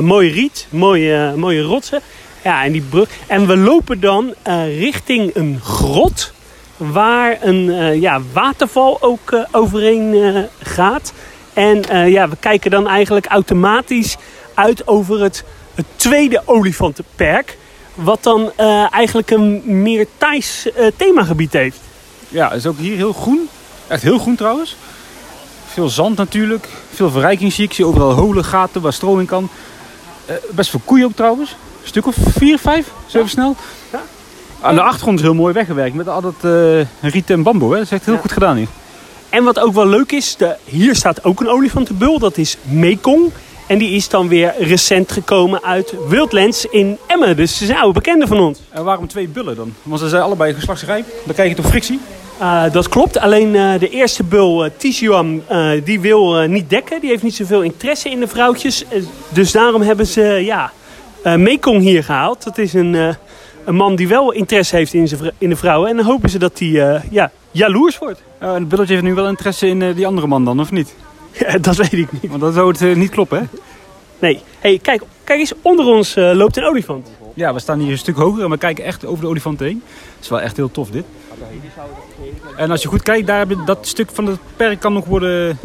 mooi 0.00 0.30
riet, 0.30 0.66
mooie, 0.70 1.32
mooie 1.36 1.62
rotsen. 1.62 2.00
Ja, 2.44 2.64
en 2.64 2.72
die 2.72 2.82
brug. 2.82 3.08
En 3.26 3.46
we 3.46 3.56
lopen 3.56 4.00
dan 4.00 4.34
richting 4.78 5.30
een 5.34 5.60
grot 5.62 6.34
waar 6.76 7.36
een 7.40 8.00
ja, 8.00 8.20
waterval 8.32 9.02
ook 9.02 9.46
overheen 9.50 10.48
gaat. 10.62 11.12
En 11.56 11.82
uh, 11.92 12.08
ja, 12.08 12.28
we 12.28 12.36
kijken 12.40 12.70
dan 12.70 12.88
eigenlijk 12.88 13.26
automatisch 13.26 14.16
uit 14.54 14.86
over 14.86 15.22
het, 15.22 15.44
het 15.74 15.86
tweede 15.96 16.42
olifantenperk. 16.44 17.58
Wat 17.94 18.22
dan 18.22 18.52
uh, 18.60 18.92
eigenlijk 18.92 19.30
een 19.30 19.82
meer 19.82 20.06
Thais 20.18 20.66
uh, 20.66 20.86
themagebied 20.96 21.52
heeft. 21.52 21.78
Ja, 22.28 22.52
is 22.52 22.66
ook 22.66 22.78
hier 22.78 22.96
heel 22.96 23.12
groen. 23.12 23.48
Echt 23.86 24.02
heel 24.02 24.18
groen 24.18 24.36
trouwens. 24.36 24.76
Veel 25.66 25.88
zand 25.88 26.16
natuurlijk. 26.16 26.68
Veel 26.94 27.10
verrijking 27.10 27.52
zie 27.52 27.64
ik. 27.64 27.72
zie 27.72 27.86
overal 27.86 28.12
holen, 28.12 28.44
gaten 28.44 28.80
waar 28.80 28.92
stroom 28.92 29.20
in 29.20 29.26
kan. 29.26 29.48
best 30.50 30.70
veel 30.70 30.80
koeien 30.84 31.06
ook 31.06 31.16
trouwens. 31.16 31.50
Een 31.50 31.88
stuk 31.88 32.06
of 32.06 32.16
vier, 32.18 32.58
vijf. 32.58 32.90
Zo 33.06 33.18
even 33.18 33.30
snel. 33.30 33.56
Ja. 33.92 34.02
Aan 34.60 34.74
de 34.74 34.82
achtergrond 34.82 35.18
is 35.18 35.24
heel 35.24 35.34
mooi 35.34 35.52
weggewerkt. 35.52 35.94
Met 35.94 36.08
al 36.08 36.20
dat 36.20 36.34
riet 37.00 37.30
en 37.30 37.42
bamboe. 37.42 37.70
Hè. 37.70 37.76
Dat 37.76 37.86
is 37.86 37.92
echt 37.92 38.04
heel 38.04 38.14
ja. 38.14 38.20
goed 38.20 38.32
gedaan 38.32 38.56
hier. 38.56 38.68
En 39.30 39.44
wat 39.44 39.58
ook 39.58 39.74
wel 39.74 39.86
leuk 39.86 40.12
is, 40.12 40.36
de, 40.36 40.56
hier 40.64 40.94
staat 40.94 41.24
ook 41.24 41.40
een 41.40 41.48
olifantenbul. 41.48 42.18
Dat 42.18 42.36
is 42.36 42.56
Mekong. 42.62 43.32
En 43.66 43.78
die 43.78 43.90
is 43.90 44.08
dan 44.08 44.28
weer 44.28 44.54
recent 44.58 45.12
gekomen 45.12 45.62
uit 45.62 45.94
Wildlands 46.08 46.66
in 46.66 46.98
Emmen. 47.06 47.36
Dus 47.36 47.56
ze 47.56 47.66
zijn 47.66 47.78
oude 47.78 47.92
bekenden 47.92 48.28
van 48.28 48.40
ons. 48.40 48.58
En 48.70 48.84
waarom 48.84 49.06
twee 49.06 49.28
bullen 49.28 49.56
dan? 49.56 49.74
Want 49.82 50.00
ze 50.00 50.08
zijn 50.08 50.22
allebei 50.22 50.54
geslachtsrijp. 50.54 51.06
Dan 51.24 51.34
krijg 51.34 51.48
je 51.48 51.56
toch 51.56 51.66
frictie? 51.66 52.00
Uh, 52.40 52.62
dat 52.72 52.88
klopt. 52.88 53.18
Alleen 53.18 53.54
uh, 53.54 53.78
de 53.78 53.88
eerste 53.88 54.24
bul, 54.24 54.64
uh, 54.64 54.70
Tijuan, 54.76 55.42
die 55.84 56.00
wil 56.00 56.40
niet 56.40 56.70
dekken. 56.70 57.00
Die 57.00 57.10
heeft 57.10 57.22
niet 57.22 57.34
zoveel 57.34 57.62
interesse 57.62 58.10
in 58.10 58.20
de 58.20 58.28
vrouwtjes. 58.28 58.84
dus 59.28 59.52
daarom 59.52 59.82
hebben 59.82 60.06
ze 60.06 60.22
ja, 60.22 60.72
Mekong 61.22 61.80
hier 61.80 62.04
gehaald. 62.04 62.44
Dat 62.44 62.58
is 62.58 62.72
een, 62.72 63.16
een 63.66 63.74
man 63.74 63.96
die 63.96 64.08
wel 64.08 64.32
interesse 64.32 64.76
heeft 64.76 64.94
in, 64.94 65.08
in 65.38 65.48
de 65.48 65.56
vrouwen. 65.56 65.90
En 65.90 65.96
dan 65.96 66.04
hopen 66.04 66.30
ze 66.30 66.38
dat 66.38 66.58
hij 66.58 67.02
ja, 67.10 67.30
jaloers 67.50 67.98
wordt. 67.98 68.22
Uh, 68.42 68.54
en 68.54 68.68
Bulletje 68.68 68.92
heeft 68.92 69.06
nu 69.06 69.14
wel 69.14 69.28
interesse 69.28 69.66
in 69.66 69.80
uh, 69.80 69.96
die 69.96 70.06
andere 70.06 70.26
man 70.26 70.44
dan, 70.44 70.60
of 70.60 70.70
niet? 70.70 70.94
Ja, 71.38 71.58
dat 71.58 71.76
weet 71.76 71.92
ik 71.92 72.12
niet. 72.12 72.30
Want 72.30 72.40
dan 72.40 72.52
zou 72.52 72.70
het 72.78 72.96
niet 72.96 73.10
kloppen, 73.10 73.38
hè? 73.38 73.44
Nee. 74.18 74.40
hey, 74.58 74.78
kijk, 74.82 75.02
kijk 75.24 75.38
eens, 75.38 75.52
onder 75.62 75.86
ons 75.86 76.14
loopt 76.14 76.56
een 76.56 76.64
olifant. 76.64 77.08
Ja, 77.34 77.54
we 77.54 77.58
staan 77.58 77.78
hier 77.78 77.90
een 77.90 77.98
stuk 77.98 78.16
hoger 78.16 78.44
en 78.44 78.50
we 78.50 78.58
kijken 78.58 78.84
echt 78.84 79.04
over 79.04 79.20
de 79.20 79.28
olifant 79.28 79.60
heen. 79.60 79.82
Dat 80.14 80.22
is 80.22 80.28
wel 80.28 80.40
echt 80.40 80.56
heel 80.56 80.70
tof, 80.70 80.90
dit. 80.90 81.04
En 82.56 82.70
als 82.70 82.82
je 82.82 82.88
goed 82.88 83.02
kijkt, 83.02 83.26
daar 83.26 83.38
hebben 83.38 83.64
dat 83.64 83.86
stuk 83.86 84.10
van 84.12 84.26
het 84.26 84.38
perk 84.56 84.80
kan 84.80 84.92
nog 84.92 85.04
worden 85.04 85.58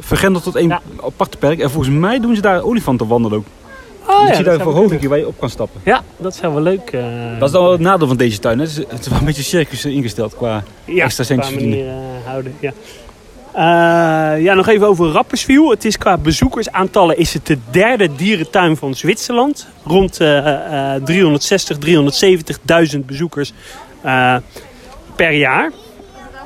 vergrendeld 0.00 0.44
tot 0.44 0.56
één 0.56 0.68
ja. 0.68 0.80
aparte 1.04 1.36
perk. 1.36 1.60
En 1.60 1.70
volgens 1.70 1.94
mij 1.94 2.20
doen 2.20 2.34
ze 2.34 2.40
daar 2.40 2.62
olifanten 2.62 3.06
wandelen 3.06 3.38
ook. 3.38 3.46
Oh, 4.06 4.28
ja, 4.28 4.34
zie 4.34 4.44
daar 4.44 4.54
een 4.54 4.60
verhoging 4.60 5.08
waar 5.08 5.18
je 5.18 5.26
op 5.26 5.38
kan 5.38 5.50
stappen. 5.50 5.80
Ja, 5.84 6.02
dat 6.16 6.34
zou 6.34 6.52
wel 6.52 6.62
leuk 6.62 6.92
uh... 6.92 7.02
Dat 7.38 7.48
is 7.48 7.52
dan 7.54 7.62
wel 7.62 7.72
het 7.72 7.80
nadeel 7.80 8.06
van 8.06 8.16
deze 8.16 8.38
tuin. 8.38 8.58
Hè? 8.58 8.64
Het, 8.64 9.00
is, 9.00 9.08
wel 9.08 9.18
een 9.18 9.24
beetje 9.24 9.42
circus 9.42 9.84
ingesteld 9.84 10.36
qua 10.36 10.62
ja, 10.84 11.04
extra 11.04 11.24
centjes 11.24 11.52
verdienen. 11.52 11.78
Uh, 11.78 11.92
houden, 12.24 12.54
ja. 12.60 12.72
Uh, 13.56 14.42
ja, 14.42 14.54
nog 14.54 14.68
even 14.68 14.86
over 14.86 15.06
Rapperswil. 15.06 15.70
Het 15.70 15.84
is 15.84 15.98
qua 15.98 16.16
bezoekersaantallen 16.16 17.18
is 17.18 17.32
het 17.32 17.46
de 17.46 17.58
derde 17.70 18.14
dierentuin 18.14 18.76
van 18.76 18.94
Zwitserland. 18.94 19.66
Rond 19.84 20.12
360, 20.12 21.76
370.000 22.96 22.98
bezoekers 23.06 23.52
per 25.16 25.32
jaar. 25.32 25.72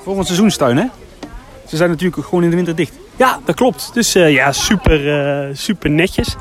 Volgens 0.02 0.26
seizoenstuin, 0.26 0.76
hè? 0.76 0.84
Ze 1.66 1.76
zijn 1.76 1.90
natuurlijk 1.90 2.24
gewoon 2.24 2.44
in 2.44 2.50
de 2.50 2.56
winter 2.56 2.74
dicht. 2.74 2.92
Ja, 3.16 3.40
dat 3.44 3.54
klopt. 3.54 3.90
Dus 3.94 4.12
ja, 4.12 4.52
super, 4.52 5.00
super 5.56 5.90
netjes. 5.90 6.36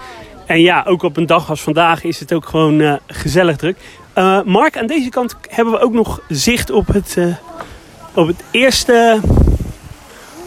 En 0.50 0.62
ja, 0.62 0.84
ook 0.88 1.04
op 1.04 1.18
een 1.18 1.26
dag 1.26 1.50
als 1.50 1.62
vandaag 1.62 2.04
is 2.04 2.20
het 2.20 2.34
ook 2.34 2.46
gewoon 2.46 2.82
eh, 2.82 2.94
gezellig 3.08 3.56
druk. 3.56 3.78
Eh, 4.14 4.42
Mark, 4.42 4.78
aan 4.78 4.88
deze 4.88 5.10
kant 5.10 5.36
hebben 5.50 5.74
we 5.74 5.80
ook 5.80 5.94
nog 5.94 6.22
zicht 6.28 6.72
op 6.72 6.88
het, 6.88 7.16
eh, 7.18 7.36
op 8.14 8.28
het 8.28 8.44
eerste 8.52 9.20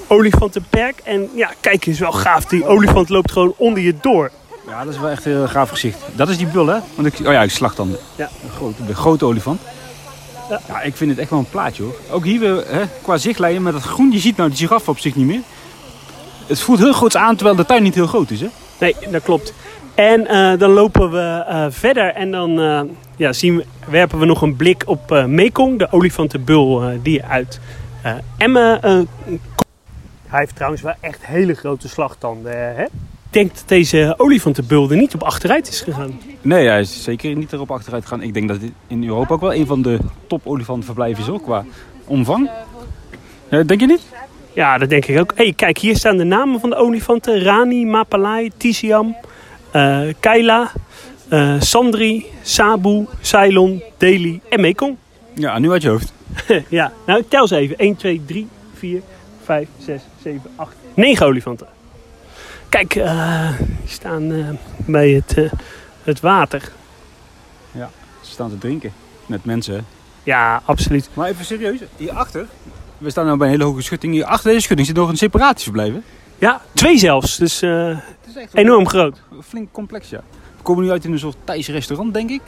olifantenperk. 0.07 1.01
En 1.05 1.29
ja, 1.35 1.51
kijk 1.61 1.87
eens 1.87 1.99
wel 1.99 2.13
gaaf. 2.13 2.45
Die 2.45 2.67
olifant 2.67 3.09
loopt 3.09 3.33
gewoon 3.33 3.55
onder 3.57 3.83
je 3.83 3.95
door. 4.01 4.31
Ja, 4.69 4.85
dat 4.85 4.95
is 4.95 5.01
wel 5.01 5.11
echt 5.11 5.25
een 5.25 5.33
heel 5.33 5.49
gaaf 5.49 5.71
gezicht. 5.71 5.99
Dat 6.15 6.29
is 6.29 6.37
die 6.37 6.47
bul, 6.47 6.67
hè? 6.67 6.79
Want 6.95 7.07
ik, 7.07 7.27
oh 7.27 7.33
ja, 7.33 7.43
ik 7.43 7.51
slag 7.51 7.75
dan. 7.75 7.97
Ja. 8.17 8.29
De 8.43 8.51
grote, 8.57 8.87
de 8.87 8.95
grote 8.95 9.25
olifant. 9.25 9.61
Ja. 10.49 10.61
Ja. 10.69 10.81
ik 10.81 10.97
vind 10.97 11.11
het 11.11 11.19
echt 11.19 11.31
wel 11.31 11.39
een 11.39 11.51
plaatje 11.51 11.83
hoor. 11.83 11.95
Ook 12.11 12.25
hier 12.25 12.41
weer, 12.41 12.65
hè, 12.67 12.83
qua 13.03 13.17
zichtlijnen 13.17 13.63
met 13.63 13.73
dat 13.73 13.83
groen. 13.83 14.11
Je 14.11 14.19
ziet 14.19 14.37
nou 14.37 14.51
de 14.51 14.57
giraffe 14.57 14.91
op 14.91 14.99
zich 14.99 15.15
niet 15.15 15.27
meer. 15.27 15.43
Het 16.47 16.61
voelt 16.61 16.79
heel 16.79 16.93
groots 16.93 17.17
aan, 17.17 17.37
terwijl 17.37 17.57
de 17.57 17.67
tuin 17.67 17.83
niet 17.83 17.95
heel 17.95 18.07
groot 18.07 18.31
is, 18.31 18.41
hè? 18.41 18.49
Nee, 18.79 18.97
dat 19.11 19.23
klopt. 19.23 19.53
En 19.95 20.27
eh, 20.27 20.59
dan 20.59 20.71
lopen 20.71 21.11
we 21.11 21.45
eh, 21.49 21.67
verder 21.69 22.15
en 22.15 22.31
dan 22.31 22.61
eh, 22.61 22.81
ja, 23.17 23.33
zien 23.33 23.57
we, 23.57 23.65
werpen 23.89 24.19
we 24.19 24.25
nog 24.25 24.43
een 24.43 24.57
blik 24.57 24.83
op 24.87 25.13
eh, 25.13 25.25
Mekong, 25.25 25.79
de 25.79 25.89
olifantenbul 25.91 26.83
eh, 26.83 26.99
die 27.03 27.25
uit 27.25 27.61
eh, 28.03 28.15
Emmen 28.39 28.83
eh, 28.83 28.95
komt. 29.25 29.41
Hij 30.27 30.41
heeft 30.41 30.55
trouwens 30.55 30.83
wel 30.83 30.95
echt 31.01 31.27
hele 31.27 31.55
grote 31.55 31.89
slagtanden. 31.89 32.75
Hè? 32.75 32.83
Ik 32.85 33.39
denk 33.39 33.55
dat 33.55 33.65
deze 33.67 34.15
olifantenbul 34.17 34.91
er 34.91 34.97
niet 34.97 35.15
op 35.15 35.23
achteruit 35.23 35.69
is 35.69 35.81
gegaan. 35.81 36.21
Nee, 36.41 36.69
hij 36.69 36.81
is 36.81 37.03
zeker 37.03 37.37
niet 37.37 37.53
erop 37.53 37.71
achteruit 37.71 38.07
gaan. 38.07 38.23
Ik 38.23 38.35
denk 38.35 38.49
dat 38.49 38.61
dit 38.61 38.73
in 38.87 39.05
Europa 39.05 39.35
ook 39.35 39.41
wel 39.41 39.55
een 39.55 39.67
van 39.67 39.83
de 39.83 39.99
top 40.27 40.47
olifantenverblijven 40.47 41.23
is 41.23 41.29
hoor, 41.29 41.41
qua 41.41 41.65
omvang. 42.05 42.51
Ja, 43.49 43.63
denk 43.63 43.81
je 43.81 43.87
niet? 43.87 44.03
Ja, 44.53 44.79
dat 44.79 44.89
denk 44.89 45.07
ik 45.07 45.21
ook. 45.21 45.33
hey, 45.35 45.53
kijk, 45.57 45.79
hier 45.79 45.97
staan 45.97 46.17
de 46.17 46.25
namen 46.25 46.61
van 46.61 46.71
de 46.71 46.77
olifanten. 46.77 47.43
Rani, 47.43 47.85
Mapalai, 47.87 48.51
Tisiam, 48.57 49.17
eh 49.73 50.15
Kaila, 50.21 50.73
eh, 51.29 51.61
Sandri, 51.61 52.27
Sabu, 52.43 53.07
Ceylon, 53.21 53.83
Delhi 53.97 54.41
en 54.49 54.61
Mekong. 54.61 54.97
Ja, 55.35 55.59
nu 55.59 55.71
uit 55.71 55.83
je 55.83 55.89
hoofd. 55.89 56.13
ja, 56.69 56.93
nou 57.07 57.21
ik 57.21 57.29
tel 57.29 57.47
ze 57.47 57.57
even. 57.57 57.79
1, 57.79 57.97
2, 57.97 58.23
3, 58.27 58.49
4, 58.75 59.03
5, 59.45 59.69
6, 59.79 60.03
7, 60.23 60.51
8, 60.57 60.75
9 60.95 61.27
olifanten. 61.27 61.67
Kijk, 62.69 62.93
die 62.93 63.03
staan 63.85 64.33
eh, 64.33 64.49
bij 64.87 65.11
het, 65.11 65.39
eh, 65.39 65.53
het 66.03 66.21
water. 66.21 66.73
Ze 68.21 68.31
staan 68.31 68.51
te 68.51 68.59
drinken. 68.59 68.93
Met 69.27 69.45
mensen? 69.45 69.87
Ja, 70.23 70.63
absoluut. 70.65 71.09
Maar 71.15 71.29
even 71.29 71.45
serieus, 71.45 71.79
hierachter, 71.97 72.47
we 72.99 73.11
staan 73.11 73.27
nu 73.31 73.37
bij 73.37 73.47
een 73.47 73.53
hele 73.53 73.65
hoge 73.65 73.83
schutting. 73.83 74.13
Hier 74.13 74.25
achter 74.25 74.51
deze 74.51 74.63
schutting 74.63 74.87
zit 74.87 74.97
nog 74.97 75.09
een 75.09 75.17
separatieverblijf. 75.17 75.95
Ja, 76.43 76.61
twee 76.73 76.99
zelfs. 76.99 77.37
Dus 77.37 77.63
eh, 77.63 77.99
enorm 78.53 78.89
groot. 78.89 79.23
flink 79.43 79.69
complex, 79.73 80.11
ja. 80.11 80.21
We 80.57 80.63
komen 80.63 80.85
nu 80.85 80.91
uit 80.91 81.05
in 81.05 81.13
een 81.13 81.19
soort 81.19 81.37
Thais 81.45 81.69
restaurant, 81.69 82.15
denk 82.15 82.31
ik. 82.31 82.43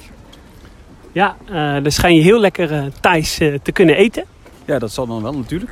Ja, 1.13 1.37
eh 1.47 1.55
daar 1.55 1.93
schijn 1.93 2.15
je 2.15 2.23
heel 2.23 2.41
lekker 2.41 2.73
eh 2.73 2.85
Thais 3.01 3.35
te 3.37 3.73
kunnen 3.73 3.97
eten. 3.97 4.25
Ja, 4.65 4.79
dat 4.79 4.93
zal 4.93 5.07
dan 5.07 5.23
wel 5.23 5.33
natuurlijk. 5.33 5.71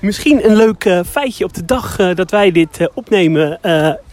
Misschien 0.00 0.50
een 0.50 0.56
leuk 0.56 1.02
feitje 1.06 1.44
op 1.44 1.54
de 1.54 1.64
dag 1.64 1.96
dat 2.14 2.30
wij 2.30 2.52
dit 2.52 2.90
opnemen. 2.94 3.58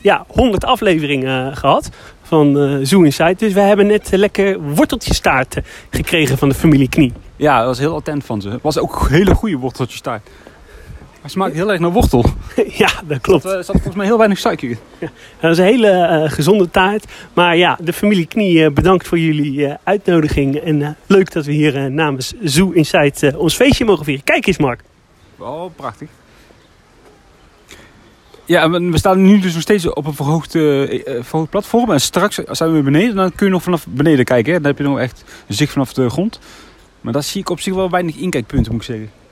ja, 0.02 0.26
100 0.28 0.66
afleveringen 0.66 1.52
eh, 1.52 1.58
gehad 1.58 1.90
van 2.22 2.58
eh 2.60 2.78
Zoo 2.82 3.02
Inside. 3.02 3.36
Dus 3.38 3.54
we 3.54 3.60
hebben 3.60 3.88
net 3.88 4.12
lekker 4.12 4.62
worteltjestaart 4.62 5.58
gekregen 5.90 6.38
van 6.38 6.50
de 6.50 6.56
familie 6.56 6.90
Knie. 6.90 7.14
Ja, 7.36 7.58
dat 7.58 7.66
was 7.66 7.80
heel 7.80 7.96
attent 7.96 8.26
van 8.26 8.42
ze. 8.42 8.50
Het 8.50 8.62
was 8.62 8.78
ook 8.78 9.02
een 9.02 9.16
hele 9.16 9.36
goede 9.36 9.58
worteltjes 9.58 10.02
taart. 10.02 10.30
Hij 11.24 11.32
smaakt 11.32 11.54
heel 11.54 11.72
erg 11.72 11.80
naar 11.80 11.92
wortel. 11.92 12.26
ja, 12.84 12.90
dat 13.08 13.22
klopt. 13.22 13.44
Er 13.44 13.64
zat 13.64 13.76
volgens 13.76 13.96
mij 13.96 14.06
heel 14.06 14.18
weinig 14.18 14.40
suiker 14.40 14.70
in. 14.70 14.78
Dat 15.40 15.52
is 15.52 15.58
een 15.58 15.64
hele 15.64 15.90
eh, 15.90 16.32
gezonde 16.32 16.70
taart. 16.70 17.06
Maar 17.34 17.58
ja, 17.58 17.78
de 17.82 17.94
familie 17.94 18.26
Knie, 18.26 18.66
eh, 18.66 18.72
bedankt 18.72 19.08
voor 19.08 19.20
jullie 19.20 19.68
eh, 19.68 19.76
uitnodiging. 19.84 20.56
En 20.56 20.82
eh, 20.82 20.90
leuk 21.06 21.32
dat 21.32 21.46
we 21.46 21.52
hier 21.52 21.92
namens 21.92 22.34
Zoo 22.42 22.72
Inside 22.72 23.28
eh, 23.28 23.40
ons 23.40 23.56
feestje 23.56 23.86
mogen 23.86 24.06
vieren. 24.06 24.24
Kijk 24.24 24.48
eens, 24.48 24.58
Mark. 24.58 24.82
Oh, 25.38 25.76
prachtig. 25.76 26.10
Ja, 28.46 28.70
we 28.70 28.98
staan 28.98 29.22
nu 29.22 29.40
dus 29.40 29.54
nog 29.54 29.62
steeds 29.62 29.90
op 29.90 30.06
een 30.06 30.14
verhoogd, 30.14 30.52
verhoogd 30.52 31.50
platform. 31.50 31.92
En 31.92 32.02
straks 32.02 32.36
zijn 32.36 32.70
we 32.70 32.76
weer 32.76 32.84
beneden. 32.92 33.16
Dan 33.16 33.36
kun 33.36 33.46
je 33.46 33.52
nog 33.52 33.64
vanaf 33.64 33.86
beneden 33.88 34.26
kijken. 34.26 34.54
Hè. 34.54 34.60
Dan 34.60 34.68
heb 34.68 34.78
je 34.78 34.84
nog 34.84 35.00
echt 35.00 35.24
een 35.48 35.56
zicht 35.56 35.72
vanaf 35.72 35.94
de 35.94 36.10
grond. 36.10 36.40
Maar 37.02 37.14
daar 37.14 37.24
zie 37.24 37.42
ik 37.42 37.50
op 37.50 37.60
zich 37.60 37.74
wel 37.74 37.90
weinig 37.90 38.16
inkijkpunten, 38.16 38.72
moet 38.72 38.82
ik 38.82 38.88
zeggen. 38.88 39.23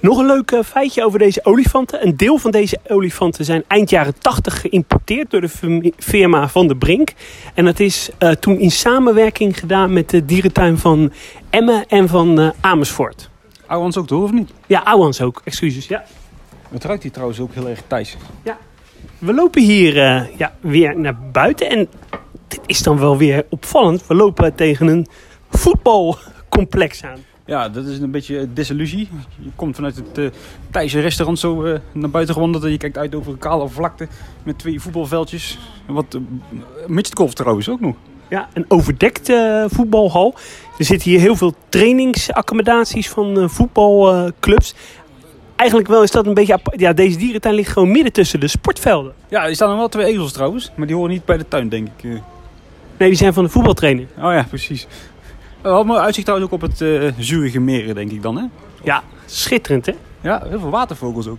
Nog 0.00 0.18
een 0.18 0.26
leuk 0.26 0.50
eh, 0.50 0.62
feitje 0.62 1.04
over 1.04 1.18
deze 1.18 1.44
olifanten. 1.44 2.06
Een 2.06 2.16
deel 2.16 2.38
van 2.38 2.50
deze 2.50 2.78
olifanten 2.88 3.44
zijn 3.44 3.64
eind 3.66 3.90
jaren 3.90 4.18
80 4.18 4.60
geïmporteerd 4.60 5.30
door 5.30 5.40
de 5.40 5.48
firm- 5.48 5.92
firma 5.98 6.48
Van 6.48 6.66
der 6.66 6.76
Brink. 6.76 7.12
En 7.54 7.64
dat 7.64 7.80
is 7.80 8.10
eh, 8.18 8.30
toen 8.30 8.58
in 8.58 8.70
samenwerking 8.70 9.58
gedaan 9.58 9.92
met 9.92 10.10
de 10.10 10.24
dierentuin 10.24 10.78
van 10.78 11.12
Emmen 11.50 11.86
en 11.86 12.08
van 12.08 12.40
eh, 12.40 12.48
Amersfoort. 12.60 13.30
Ouwans 13.66 13.96
ook 13.96 14.08
door, 14.08 14.22
of 14.22 14.32
niet? 14.32 14.50
Ja, 14.66 14.80
Ouwans 14.80 15.20
ook, 15.20 15.40
excuses. 15.44 15.86
Ja. 15.86 16.04
Het 16.70 16.84
ruikt 16.84 17.02
hier 17.02 17.12
trouwens 17.12 17.40
ook 17.40 17.54
heel 17.54 17.68
erg 17.68 17.82
Thais. 17.86 18.16
We 19.18 19.34
lopen 19.34 19.62
hier 19.62 19.94
ja, 20.36 20.54
weer 20.60 20.98
naar 20.98 21.16
buiten 21.32 21.68
en 21.70 21.88
dit 22.48 22.60
is 22.66 22.82
dan 22.82 22.98
wel 22.98 23.16
weer 23.16 23.46
opvallend. 23.48 24.06
We 24.06 24.14
lopen 24.14 24.54
tegen 24.54 24.86
een 24.86 25.06
voetbalcomplex 25.50 27.04
aan. 27.04 27.18
Ja, 27.46 27.68
dat 27.68 27.86
is 27.86 27.98
een 27.98 28.10
beetje 28.10 28.48
desillusie. 28.52 29.08
Je 29.38 29.50
komt 29.54 29.74
vanuit 29.74 29.96
het 29.96 30.34
Thaise 30.70 31.00
restaurant 31.00 31.38
zo 31.38 31.64
eh, 31.64 31.78
naar 31.92 32.10
buiten 32.10 32.34
gewandeld. 32.34 32.64
En 32.64 32.70
je 32.70 32.76
kijkt 32.76 32.98
uit 32.98 33.14
over 33.14 33.32
een 33.32 33.38
kale 33.38 33.68
vlakte 33.68 34.08
met 34.42 34.58
twee 34.58 34.80
voetbalveldjes. 34.80 35.58
En 35.86 35.94
Wat 35.94 36.14
uh, 36.14 36.20
midgetgolf 36.86 37.34
trouwens 37.34 37.68
ook 37.68 37.80
nog. 37.80 37.96
Ja, 38.28 38.48
een 38.52 38.64
overdekte 38.68 39.66
voetbalhal. 39.70 40.34
Er 40.78 40.84
zitten 40.84 41.10
hier 41.10 41.20
heel 41.20 41.36
veel 41.36 41.54
trainingsaccommodaties 41.68 43.08
van 43.08 43.50
voetbalclubs. 43.50 44.74
Eigenlijk 45.56 45.88
wel 45.88 46.02
is 46.02 46.10
dat 46.10 46.26
een 46.26 46.34
beetje... 46.34 46.52
apart. 46.52 46.80
Ja, 46.80 46.92
deze 46.92 47.18
dierentuin 47.18 47.54
ligt 47.54 47.72
gewoon 47.72 47.90
midden 47.90 48.12
tussen 48.12 48.40
de 48.40 48.48
sportvelden. 48.48 49.12
Ja, 49.28 49.46
er 49.46 49.54
staan 49.54 49.70
er 49.70 49.76
wel 49.76 49.88
twee 49.88 50.06
ezels 50.06 50.32
trouwens. 50.32 50.72
Maar 50.76 50.86
die 50.86 50.96
horen 50.96 51.10
niet 51.10 51.24
bij 51.24 51.36
de 51.36 51.48
tuin, 51.48 51.68
denk 51.68 51.88
ik. 51.96 52.10
Nee, 52.98 53.08
die 53.08 53.18
zijn 53.18 53.32
van 53.32 53.44
de 53.44 53.50
voetbaltrainer. 53.50 54.06
Oh 54.16 54.32
ja, 54.32 54.46
precies. 54.48 54.86
We 55.66 55.72
hadden 55.72 55.86
mooi 55.92 56.00
uitzicht 56.00 56.26
trouwens 56.26 56.52
ook 56.52 56.62
op 56.62 56.68
het 56.68 56.80
eh 56.80 57.12
Zurige 57.18 57.60
Meren, 57.60 57.94
denk 57.94 58.10
ik 58.10 58.22
dan, 58.22 58.36
hè? 58.36 58.44
Ja, 58.84 59.02
schitterend 59.24 59.86
hè? 59.86 59.92
Ja, 60.20 60.42
heel 60.48 60.60
veel 60.60 60.70
watervogels 60.70 61.26
ook. 61.28 61.38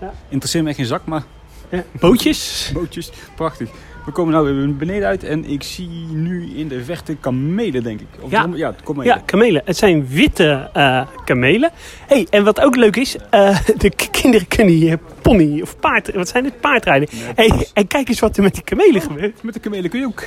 Ja. 0.00 0.12
Interesseert 0.28 0.62
me 0.62 0.68
echt 0.68 0.78
geen 0.78 0.88
zak, 0.88 1.04
maar 1.04 1.22
Ja. 1.68 1.84
Bootjes. 2.00 2.70
bootjes, 2.74 3.12
prachtig. 3.36 3.70
We 4.04 4.12
komen 4.12 4.32
nou 4.32 4.54
weer 4.56 4.76
beneden 4.76 5.08
uit 5.08 5.24
en 5.24 5.44
ik 5.44 5.62
zie 5.62 5.88
nu 6.12 6.50
in 6.56 6.68
de 6.68 6.84
verte 6.84 7.16
kamelen, 7.16 7.82
denk 7.82 8.00
ik. 8.00 8.06
Of 8.20 8.30
Ja. 8.30 8.40
drom- 8.40 8.56
ja, 8.56 8.74
kamelen. 8.84 9.06
Ja, 9.06 9.22
kamelen. 9.24 9.62
Het 9.64 9.76
zijn 9.76 10.06
witte 10.08 10.70
eh, 10.72 11.06
kamelen. 11.24 11.70
hey, 12.06 12.26
en 12.30 12.44
wat 12.44 12.60
ook 12.60 12.76
leuk 12.76 12.96
is, 12.96 13.16
eh, 13.30 13.58
de 13.78 13.90
kinderen 14.10 14.48
kunnen 14.48 14.74
hier 14.74 14.98
pony 15.22 15.60
of 15.62 15.78
paard, 15.78 16.14
wat 16.14 16.28
zijn 16.28 16.44
het, 16.44 16.60
paardrijden. 16.60 17.08
Hey, 17.34 17.66
en 17.74 17.86
kijk 17.86 18.08
eens 18.08 18.20
wat 18.20 18.36
er 18.36 18.42
met 18.42 18.54
die 18.54 18.62
kamelen 18.64 19.00
gebeurt. 19.00 19.42
Met 19.42 19.54
de 19.54 19.60
kamelen 19.60 19.90
kun 19.90 20.00
je 20.00 20.06
ook 20.06 20.22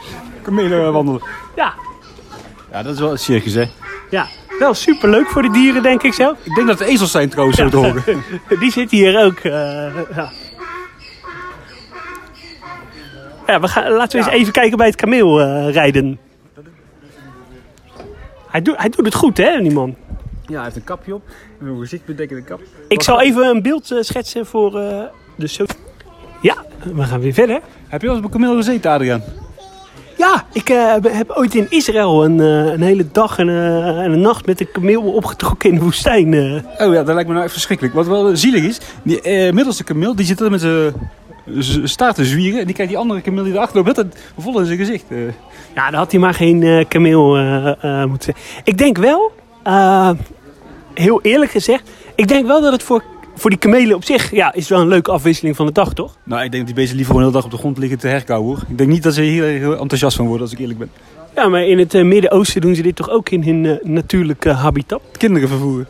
kamelen 0.42 0.92
wandelen. 0.92 1.22
Ja, 1.56 1.74
Ja, 2.72 2.82
dat 2.82 2.94
is 2.94 3.00
wel 3.00 3.10
een 3.10 3.18
circus, 3.18 3.54
hè? 3.54 3.64
ja. 4.10 4.26
Wel 4.58 4.74
superleuk 4.74 5.26
voor 5.26 5.42
de 5.42 5.50
dieren, 5.50 5.82
denk 5.82 6.02
ik 6.02 6.12
zelf. 6.12 6.38
Ik 6.42 6.54
denk 6.54 6.66
dat 6.66 6.78
het 6.78 6.88
ezels 6.88 7.10
zijn 7.10 7.28
trouwens, 7.28 7.58
zo 7.58 7.68
te 7.68 7.76
horen. 7.76 8.04
Die 8.60 8.70
zitten 8.70 8.98
hier 8.98 9.24
ook. 9.24 9.38
eh, 9.38 9.52
ja. 10.16 10.30
ja, 13.46 13.60
we 13.60 13.68
gaan, 13.68 13.92
laten 13.92 14.18
we 14.20 14.24
eens 14.26 14.34
even 14.34 14.52
kijken 14.52 14.76
bij 14.76 14.86
het 14.86 14.96
kameel 14.96 15.40
eh, 15.40 15.72
rijden. 15.72 16.18
Hij, 18.48 18.62
doet 18.62 18.76
hij 18.76 18.88
doet 18.88 19.04
het 19.04 19.14
goed, 19.14 19.36
hè, 19.36 19.60
die 19.60 19.72
man. 19.72 19.96
Ja, 20.46 20.54
hij 20.54 20.64
heeft 20.64 20.76
een 20.76 20.84
kapje 20.84 21.14
op. 21.14 21.22
En 21.60 21.66
een 21.66 21.78
gezichtbedekkende 21.78 22.42
kap. 22.42 22.60
Ik 22.88 23.02
zal 23.02 23.20
even 23.20 23.46
een 23.46 23.62
beeld 23.62 23.90
eh, 23.90 23.98
schetsen 24.00 24.46
voor 24.46 24.78
eh, 24.80 25.02
de 25.36 25.46
so 25.46 25.64
Ja, 26.40 26.64
we 26.94 27.02
gaan 27.02 27.20
weer 27.20 27.32
verder. 27.34 27.60
Heb 27.88 28.00
je 28.00 28.06
wel 28.06 28.16
eens 28.16 28.24
op 28.26 28.34
een 28.34 28.40
kameel 28.40 28.56
gezeten, 28.56 28.90
Adriaan? 28.90 29.22
Ja, 30.22 30.44
ik 30.52 30.68
eh, 30.68 30.94
heb- 31.08 31.30
ooit 31.30 31.54
in 31.54 31.66
Israël 31.68 32.24
een, 32.24 32.40
eh, 32.40 32.72
een 32.72 32.82
hele 32.82 33.06
dag 33.12 33.38
en, 33.38 33.48
eh, 33.48 33.98
en 34.04 34.12
een 34.12 34.20
nacht 34.20 34.46
met 34.46 34.60
een 34.60 34.70
kameel 34.72 35.02
opgetrokken 35.02 35.68
in 35.68 35.74
de 35.74 35.80
woestijn. 35.82 36.34
Oh 36.78 36.92
ja, 36.92 37.02
dat 37.02 37.06
lijkt 37.06 37.26
me 37.26 37.32
nou 37.32 37.42
echt 37.44 37.52
verschrikkelijk. 37.52 37.94
Wat 37.94 38.06
wel 38.06 38.36
zielig 38.36 38.62
is, 38.64 38.80
die 39.02 39.52
middelste 39.52 39.84
kameel, 39.84 40.14
die 40.16 40.26
zit 40.26 40.40
er 40.40 40.50
met 40.50 40.60
zijn 40.60 41.88
staart 41.88 42.14
te 42.14 42.24
zwieren. 42.24 42.60
En 42.60 42.66
die 42.66 42.74
kijkt 42.74 42.90
die 42.90 43.00
andere 43.00 43.20
kameel 43.20 43.44
die 43.44 43.52
erachter 43.52 43.76
loopt 43.76 43.86
met 43.88 43.96
het 43.96 44.32
vol 44.38 44.58
in 44.60 44.66
zijn 44.66 44.78
gezicht. 44.78 45.04
Ja, 45.74 45.90
dan 45.90 45.98
had 45.98 46.10
hij 46.10 46.20
maar 46.20 46.34
geen 46.34 46.84
kameel 46.88 47.36
moeten 48.08 48.34
zijn. 48.34 48.36
Ik 48.64 48.78
denk 48.78 48.98
wel, 48.98 49.32
heel 50.94 51.20
eerlijk 51.22 51.50
gezegd, 51.50 51.90
ik 52.14 52.28
denk 52.28 52.46
wel 52.46 52.60
dat 52.60 52.72
het 52.72 52.82
voor, 52.82 53.04
voor 53.42 53.50
die 53.50 53.58
kamelen 53.58 53.96
op 53.96 54.04
zich, 54.04 54.30
ja, 54.30 54.52
is 54.54 54.68
wel 54.68 54.80
een 54.80 54.88
leuke 54.88 55.10
afwisseling 55.10 55.56
van 55.56 55.66
de 55.66 55.72
dag, 55.72 55.94
toch? 55.94 56.16
Nou, 56.22 56.44
ik 56.44 56.50
denk 56.50 56.56
dat 56.56 56.66
die 56.66 56.74
beesten 56.74 56.96
liever 56.96 57.14
gewoon 57.14 57.30
de 57.32 57.36
hele 57.36 57.42
dag 57.42 57.44
op 57.44 57.50
de 57.50 57.56
grond 57.56 57.78
liggen 57.78 57.98
te 57.98 58.08
herkauwen, 58.08 58.48
hoor. 58.48 58.64
Ik 58.68 58.78
denk 58.78 58.90
niet 58.90 59.02
dat 59.02 59.14
ze 59.14 59.22
hier 59.22 59.44
heel 59.44 59.76
enthousiast 59.76 60.16
van 60.16 60.26
worden, 60.26 60.42
als 60.42 60.52
ik 60.52 60.58
eerlijk 60.58 60.78
ben. 60.78 60.90
Ja, 61.34 61.48
maar 61.48 61.64
in 61.64 61.78
het 61.78 61.94
eh, 61.94 62.04
Midden-Oosten 62.04 62.60
doen 62.60 62.74
ze 62.74 62.82
dit 62.82 62.96
toch 62.96 63.10
ook 63.10 63.28
in 63.28 63.44
hun 63.44 63.66
eh, 63.66 63.84
natuurlijke 63.84 64.50
habitat? 64.50 65.02
Kinderen 65.16 65.48
vervoeren. 65.48 65.88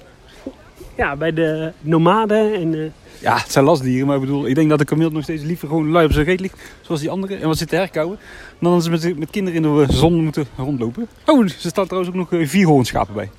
ja, 0.97 1.17
bij 1.17 1.33
de 1.33 1.73
nomaden. 1.81 2.55
En, 2.55 2.75
eh, 2.75 2.81
Ja, 3.19 3.37
het 3.37 3.53
zijn 3.53 3.65
lastdieren, 3.65 4.07
maar 4.07 4.17
ik 4.17 4.23
bedoel, 4.23 4.47
ik 4.47 4.55
denk 4.55 4.69
dat 4.71 4.79
de 4.79 4.85
kameel 4.85 5.11
nog 5.11 5.23
steeds 5.23 5.43
liever 5.43 5.69
gewoon 5.69 5.91
lui 5.91 6.07
op 6.07 6.13
zijn 6.13 6.25
reet 6.25 6.41
ligt, 6.41 6.59
zoals 6.81 7.01
die 7.01 7.11
andere, 7.11 7.37
en 7.37 7.49
wat 7.49 7.59
zit 7.59 7.69
te 7.69 7.77
herkauwen, 7.77 8.19
dan 8.61 8.73
dat 8.73 8.85
ze 8.85 8.91
met, 8.91 9.19
met 9.19 9.31
kinderen 9.31 9.65
in 9.65 9.87
de 9.87 9.93
zon 9.93 10.25
moeten 10.25 10.47
rondlopen. 10.57 11.09
Oh, 11.27 11.43
er 11.43 11.55
staan 11.59 11.87
trouwens 11.87 12.15
ook 12.15 12.31
nog 12.31 12.49
vier 12.49 12.67
hoornschapen 12.67 13.15
bij. 13.15 13.31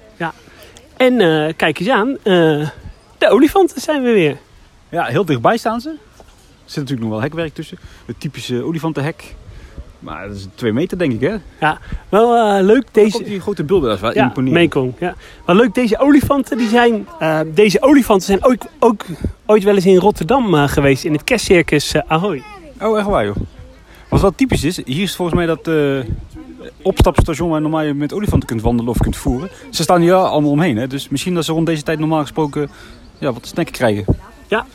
en 0.97 1.19
eh, 1.19 1.53
kijk 1.55 1.79
eens 1.79 1.89
aan, 1.89 2.17
de 3.23 3.29
olifanten 3.29 3.81
zijn 3.81 4.03
we 4.03 4.11
weer. 4.11 4.37
Ja, 4.89 5.03
heel 5.03 5.25
dichtbij 5.25 5.57
staan 5.57 5.81
ze. 5.81 5.89
Er 5.89 5.95
zit 6.65 6.75
natuurlijk 6.75 7.01
nog 7.01 7.09
wel 7.09 7.21
hekwerk 7.21 7.53
tussen. 7.53 7.77
Het 8.05 8.19
typische 8.19 8.63
olifantenhek. 8.63 9.35
Maar 9.99 10.27
dat 10.27 10.37
is 10.37 10.47
twee 10.55 10.73
meter, 10.73 10.97
denk 10.97 11.13
ik, 11.13 11.21
hè? 11.21 11.35
Wel 12.09 12.35
eh, 12.35 12.63
leuk, 12.65 12.85
Deze... 12.91 13.17
deze... 13.17 13.29
die 13.29 13.39
grote 13.39 13.63
beelden, 13.63 13.87
dat 13.87 13.95
is 13.95 14.01
wel 14.03 14.13
Ja, 14.13 14.23
imponerend. 14.23 14.59
Mekong. 14.59 14.93
Ja. 14.99 15.15
Wel 15.45 15.55
leuk, 15.55 15.73
deze 15.73 15.99
olifanten, 15.99 16.57
die 16.57 16.67
zijn, 16.67 17.07
eh, 17.19 17.39
deze 17.53 17.81
olifanten 17.81 18.25
zijn 18.25 18.43
ook, 18.43 18.61
ook 18.79 19.05
ooit 19.45 19.63
wel 19.63 19.75
eens 19.75 19.85
in 19.85 19.97
Rotterdam 19.97 20.55
eh, 20.55 20.67
geweest, 20.67 21.03
in 21.03 21.11
het 21.11 21.23
kerstcircus 21.23 21.95
Ahoy. 22.07 22.43
Oh, 22.81 22.97
echt 22.97 23.07
waar, 23.07 23.25
joh. 23.25 23.35
Wat 24.09 24.21
wel 24.21 24.35
typisch 24.35 24.63
is, 24.63 24.85
hier 24.85 25.03
is 25.03 25.15
volgens 25.15 25.37
mij 25.37 25.45
dat 25.45 25.69
opstapstation 26.81 27.49
waar 27.49 27.61
normaal 27.61 27.81
je 27.81 27.93
met 27.93 28.13
olifanten 28.13 28.47
kunt 28.47 28.61
wandelen 28.61 28.91
of 28.91 28.97
kunt 28.97 29.15
voeren. 29.15 29.49
Ze 29.69 29.83
staan 29.83 30.01
hier 30.01 30.13
allemaal 30.13 30.51
omheen, 30.51 30.77
hè? 30.77 30.87
Dus 30.87 31.09
misschien 31.09 31.33
dat 31.33 31.45
ze 31.45 31.51
rond 31.51 31.65
deze 31.65 31.83
tijd 31.83 31.99
normaal 31.99 32.21
gesproken 32.21 32.69
ja, 33.23 33.33
wat 33.33 33.47
snacken 33.47 33.73
krijgen. 33.73 34.05
Ja. 34.47 34.65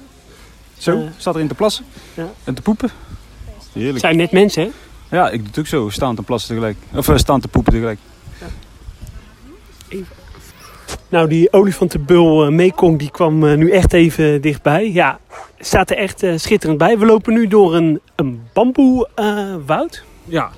Zo, 0.79 0.93
Eh. 0.93 1.07
staat 1.17 1.35
erin 1.35 1.49
te 1.49 1.55
plassen 1.55 1.85
Ja. 2.15 2.31
en 2.45 2.55
te 2.55 2.63
poepen. 2.63 2.91
Het 3.45 3.69
Heerlijk. 3.73 3.99
zijn 3.99 4.17
net 4.17 4.33
mensen, 4.33 4.63
hè? 4.63 4.71
Ja, 5.17 5.31
ik 5.31 5.39
doe 5.39 5.47
het 5.49 5.59
ook 5.59 5.67
zo, 5.67 5.89
staan 5.89 6.15
te 6.15 6.23
plassen 6.23 6.49
tegelijk. 6.55 6.77
Of 6.95 7.19
staan 7.19 7.41
te 7.41 7.49
poepen 7.49 7.73
tegelijk. 7.73 7.99
Nou, 11.09 11.29
die 11.29 11.53
olifantenbul 11.53 12.45
eh, 12.45 12.51
Mekong, 12.53 12.99
die 12.99 13.11
kwam 13.11 13.47
eh, 13.47 13.57
nu 13.57 13.71
echt 13.71 13.93
even 13.93 14.41
dichtbij. 14.41 14.93
Ja, 14.93 15.19
staat 15.59 15.91
er 15.91 15.97
echt 15.97 16.23
eh, 16.23 16.33
schitterend 16.37 16.79
bij. 16.79 16.99
We 16.99 17.07
lopen 17.07 17.33
nu 17.35 17.47
door 17.47 17.75
een, 17.75 18.01
een 18.15 18.43
bamboewoud. 18.53 20.03
Ja, 20.25 20.51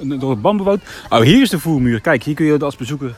door 0.00 0.30
het 0.30 0.42
bamboewoud. 0.42 0.80
Oh, 1.08 1.20
hier 1.20 1.42
is 1.42 1.50
de 1.50 1.58
voermuur. 1.58 2.00
Kijk, 2.00 2.22
hier 2.22 2.34
kun 2.34 2.46
je 2.46 2.58
als 2.58 2.76
bezoeker 2.76 3.14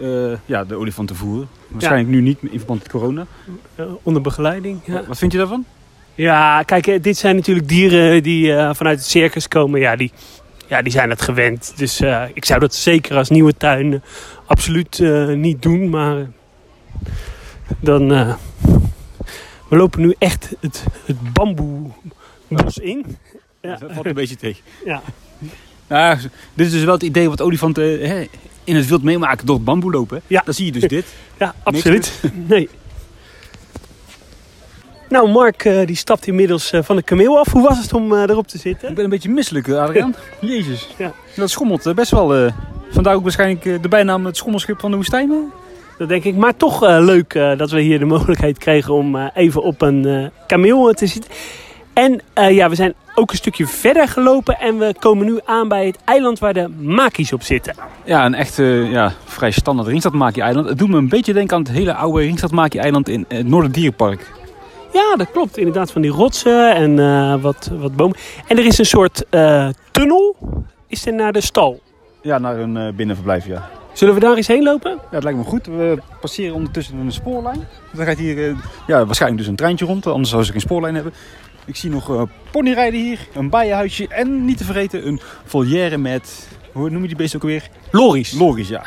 eh, 0.00 0.38
ja, 0.46 0.64
de 0.64 0.74
olifanten 0.74 1.16
voeren. 1.16 1.48
Waarschijnlijk 1.68 2.08
nu 2.08 2.20
niet 2.20 2.38
in 2.40 2.58
verband 2.58 2.78
met 2.78 2.90
corona. 2.90 3.26
eh, 3.74 3.86
onder 4.02 4.22
begeleiding. 4.22 4.80
Ja. 4.84 5.04
Wat 5.06 5.18
vind 5.18 5.32
je 5.32 5.38
daarvan? 5.38 5.64
Ja, 6.14 6.62
kijk, 6.62 6.86
eh, 6.86 7.02
dit 7.02 7.16
zijn 7.16 7.36
natuurlijk 7.36 7.68
dieren 7.68 8.22
die 8.22 8.52
vanuit 8.52 8.98
het 8.98 9.06
circus 9.06 9.48
komen. 9.48 9.80
Ja, 9.80 9.96
die, 9.96 10.12
ja, 10.68 10.82
die 10.82 10.92
zijn 10.92 11.10
het 11.10 11.22
gewend. 11.22 11.72
Dus 11.76 12.00
ik 12.34 12.44
zou 12.44 12.60
dat 12.60 12.74
zeker 12.74 13.16
als 13.16 13.28
nieuwe 13.28 13.56
tuin 13.56 14.02
absoluut 14.46 14.98
niet 15.34 15.62
doen. 15.62 15.88
Maar 15.88 16.26
dan... 17.80 18.08
we 19.68 19.76
lopen 19.76 20.00
nu 20.00 20.14
echt 20.18 20.54
het, 20.60 20.84
het 21.04 21.32
bamboebos 21.32 22.78
in. 22.80 23.16
Ja. 23.60 23.76
Dat 23.76 23.92
valt 23.92 24.06
een 24.06 24.14
beetje 24.14 24.36
tegen. 24.36 24.62
Ja. 24.84 25.02
Nou, 25.88 26.18
dit 26.54 26.66
is 26.66 26.72
dus 26.72 26.84
wel 26.84 26.94
het 26.94 27.02
idee 27.02 27.28
wat 27.28 27.40
olifanten 27.40 28.08
hè, 28.08 28.26
in 28.66 28.76
het 28.76 28.86
wild 28.86 29.02
meemaken 29.02 29.46
door 29.46 29.56
het 29.56 29.64
bamboe 29.64 29.90
lopen. 29.92 30.20
Ja. 30.26 30.42
Dan 30.44 30.54
zie 30.54 30.66
je 30.66 30.72
dus 30.72 30.82
dit. 30.88 31.06
Ja, 31.38 31.54
absoluut. 31.62 32.12
Nee. 32.48 32.68
Nou, 35.08 35.28
Mark 35.30 35.64
eh, 35.64 35.86
die 35.86 35.96
stapt 35.96 36.26
inmiddels 36.26 36.72
eh, 36.72 36.82
van 36.82 36.96
de 36.96 37.02
kameel 37.02 37.38
af. 37.38 37.52
Hoe 37.52 37.62
was 37.62 37.78
het 37.82 37.92
om 37.92 38.12
eh, 38.14 38.22
erop 38.22 38.46
te 38.48 38.58
zitten? 38.58 38.88
Ik 38.88 38.94
ben 38.94 39.04
een 39.04 39.10
beetje 39.10 39.30
misselijk, 39.30 39.68
Adriaan. 39.68 40.14
Jezus. 40.40 40.88
Ja. 40.98 41.12
Dat 41.36 41.50
schommelt 41.50 41.94
best 41.94 42.10
wel. 42.10 42.34
eh, 42.34 42.52
vandaar 42.90 43.14
ook 43.14 43.22
waarschijnlijk 43.22 43.82
de 43.82 43.88
bijnaam 43.88 44.26
het 44.26 44.36
schommelschip 44.36 44.80
van 44.80 44.90
de 44.90 44.96
woestijn. 44.96 45.52
Dat 45.98 46.08
denk 46.08 46.24
ik. 46.24 46.34
Maar 46.36 46.56
toch 46.56 46.84
eh, 46.84 46.98
leuk 47.00 47.34
eh, 47.34 47.58
dat 47.58 47.70
we 47.70 47.80
hier 47.80 47.98
de 47.98 48.04
mogelijkheid 48.04 48.58
kregen 48.58 48.94
om 48.94 49.16
eh, 49.16 49.26
even 49.34 49.62
op 49.62 49.82
een 49.82 50.04
eh, 50.06 50.26
kameel 50.46 50.92
te 50.92 51.06
zitten. 51.06 51.30
En 51.92 52.20
eh, 52.32 52.50
ja, 52.54 52.68
we 52.68 52.74
zijn 52.74 52.94
ook 53.16 53.30
een 53.30 53.36
stukje 53.36 53.66
verder 53.66 54.08
gelopen. 54.08 54.58
En 54.58 54.78
we 54.78 54.94
komen 54.98 55.26
nu 55.26 55.38
aan 55.44 55.68
bij 55.68 55.86
het 55.86 55.98
eiland 56.04 56.38
waar 56.38 56.52
de 56.52 56.68
makies 56.68 57.32
op 57.32 57.42
zitten. 57.42 57.74
Ja, 58.04 58.24
een 58.24 58.34
echt 58.34 58.58
eh, 58.58 58.90
ja, 58.90 59.12
vrij 59.24 59.50
standaard 59.50 59.88
Ringstadmakie-eiland. 59.88 60.68
Het 60.68 60.78
doet 60.78 60.88
me 60.88 60.96
een 60.96 61.08
beetje 61.08 61.32
denken 61.32 61.56
aan 61.56 61.62
het 61.62 61.72
hele 61.72 61.94
oude 61.94 62.20
Ringstadmakie-eiland 62.20 63.08
in 63.08 63.24
het 63.28 63.46
Noorderdierenpark. 63.46 64.32
Ja, 64.92 65.16
dat 65.16 65.30
klopt. 65.32 65.58
Inderdaad, 65.58 65.92
van 65.92 66.02
die 66.02 66.10
rotsen 66.10 66.74
en 66.74 66.98
eh, 66.98 67.42
wat, 67.42 67.70
wat 67.78 67.96
bomen. 67.96 68.16
En 68.46 68.58
er 68.58 68.66
is 68.66 68.78
een 68.78 68.86
soort 68.86 69.24
eh, 69.30 69.68
tunnel. 69.90 70.36
Is 70.86 71.06
er 71.06 71.14
naar 71.14 71.32
de 71.32 71.40
stal. 71.40 71.80
Ja, 72.22 72.38
naar 72.38 72.58
een 72.58 72.76
eh, 72.76 72.92
binnenverblijf, 72.92 73.46
ja. 73.46 73.68
Zullen 73.92 74.14
we 74.14 74.20
daar 74.20 74.36
eens 74.36 74.46
heen 74.46 74.62
lopen? 74.62 74.90
Ja, 74.90 75.00
het 75.10 75.22
lijkt 75.22 75.38
me 75.38 75.44
goed. 75.44 75.66
We 75.66 75.98
passeren 76.20 76.54
ondertussen 76.54 76.98
een 76.98 77.12
spoorlijn. 77.12 77.66
Dan 77.92 78.06
gaat 78.06 78.18
hier 78.18 78.48
eh, 78.48 78.56
ja, 78.86 79.04
waarschijnlijk 79.04 79.40
dus 79.40 79.50
een 79.50 79.56
treintje 79.56 79.86
rond, 79.86 80.06
anders 80.06 80.30
zou 80.30 80.44
ze 80.44 80.52
geen 80.52 80.60
spoorlijn 80.60 80.94
hebben. 80.94 81.12
Ik 81.66 81.76
zie 81.76 81.90
nog 81.90 82.10
eh 82.10 82.22
ponyrijden 82.50 83.00
hier, 83.00 83.28
een 83.34 83.50
bijenhuisje 83.50 84.08
en 84.08 84.44
niet 84.44 84.58
te 84.58 84.64
vergeten 84.64 85.06
een 85.06 85.20
volière 85.44 85.96
met, 85.96 86.48
hoe 86.72 86.90
noem 86.90 87.02
je 87.02 87.08
die 87.08 87.16
beest 87.16 87.36
ook 87.36 87.42
alweer? 87.42 87.68
Loris. 87.90 88.32
Loris, 88.32 88.68
ja. 88.68 88.82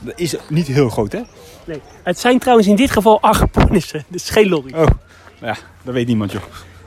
Dat 0.00 0.18
is 0.18 0.36
niet 0.48 0.66
heel 0.66 0.88
groot, 0.88 1.12
hè? 1.12 1.20
Nee. 1.64 1.80
Het 2.02 2.18
zijn 2.18 2.38
trouwens 2.38 2.68
in 2.68 2.76
dit 2.76 2.90
geval 2.90 3.20
archiponissen, 3.20 4.04
dus 4.08 4.30
geen 4.30 4.48
lorry. 4.48 4.74
Oh, 4.74 4.86
ja, 5.40 5.56
dat 5.82 5.94
weet 5.94 6.06
niemand, 6.06 6.32
joh. 6.32 6.42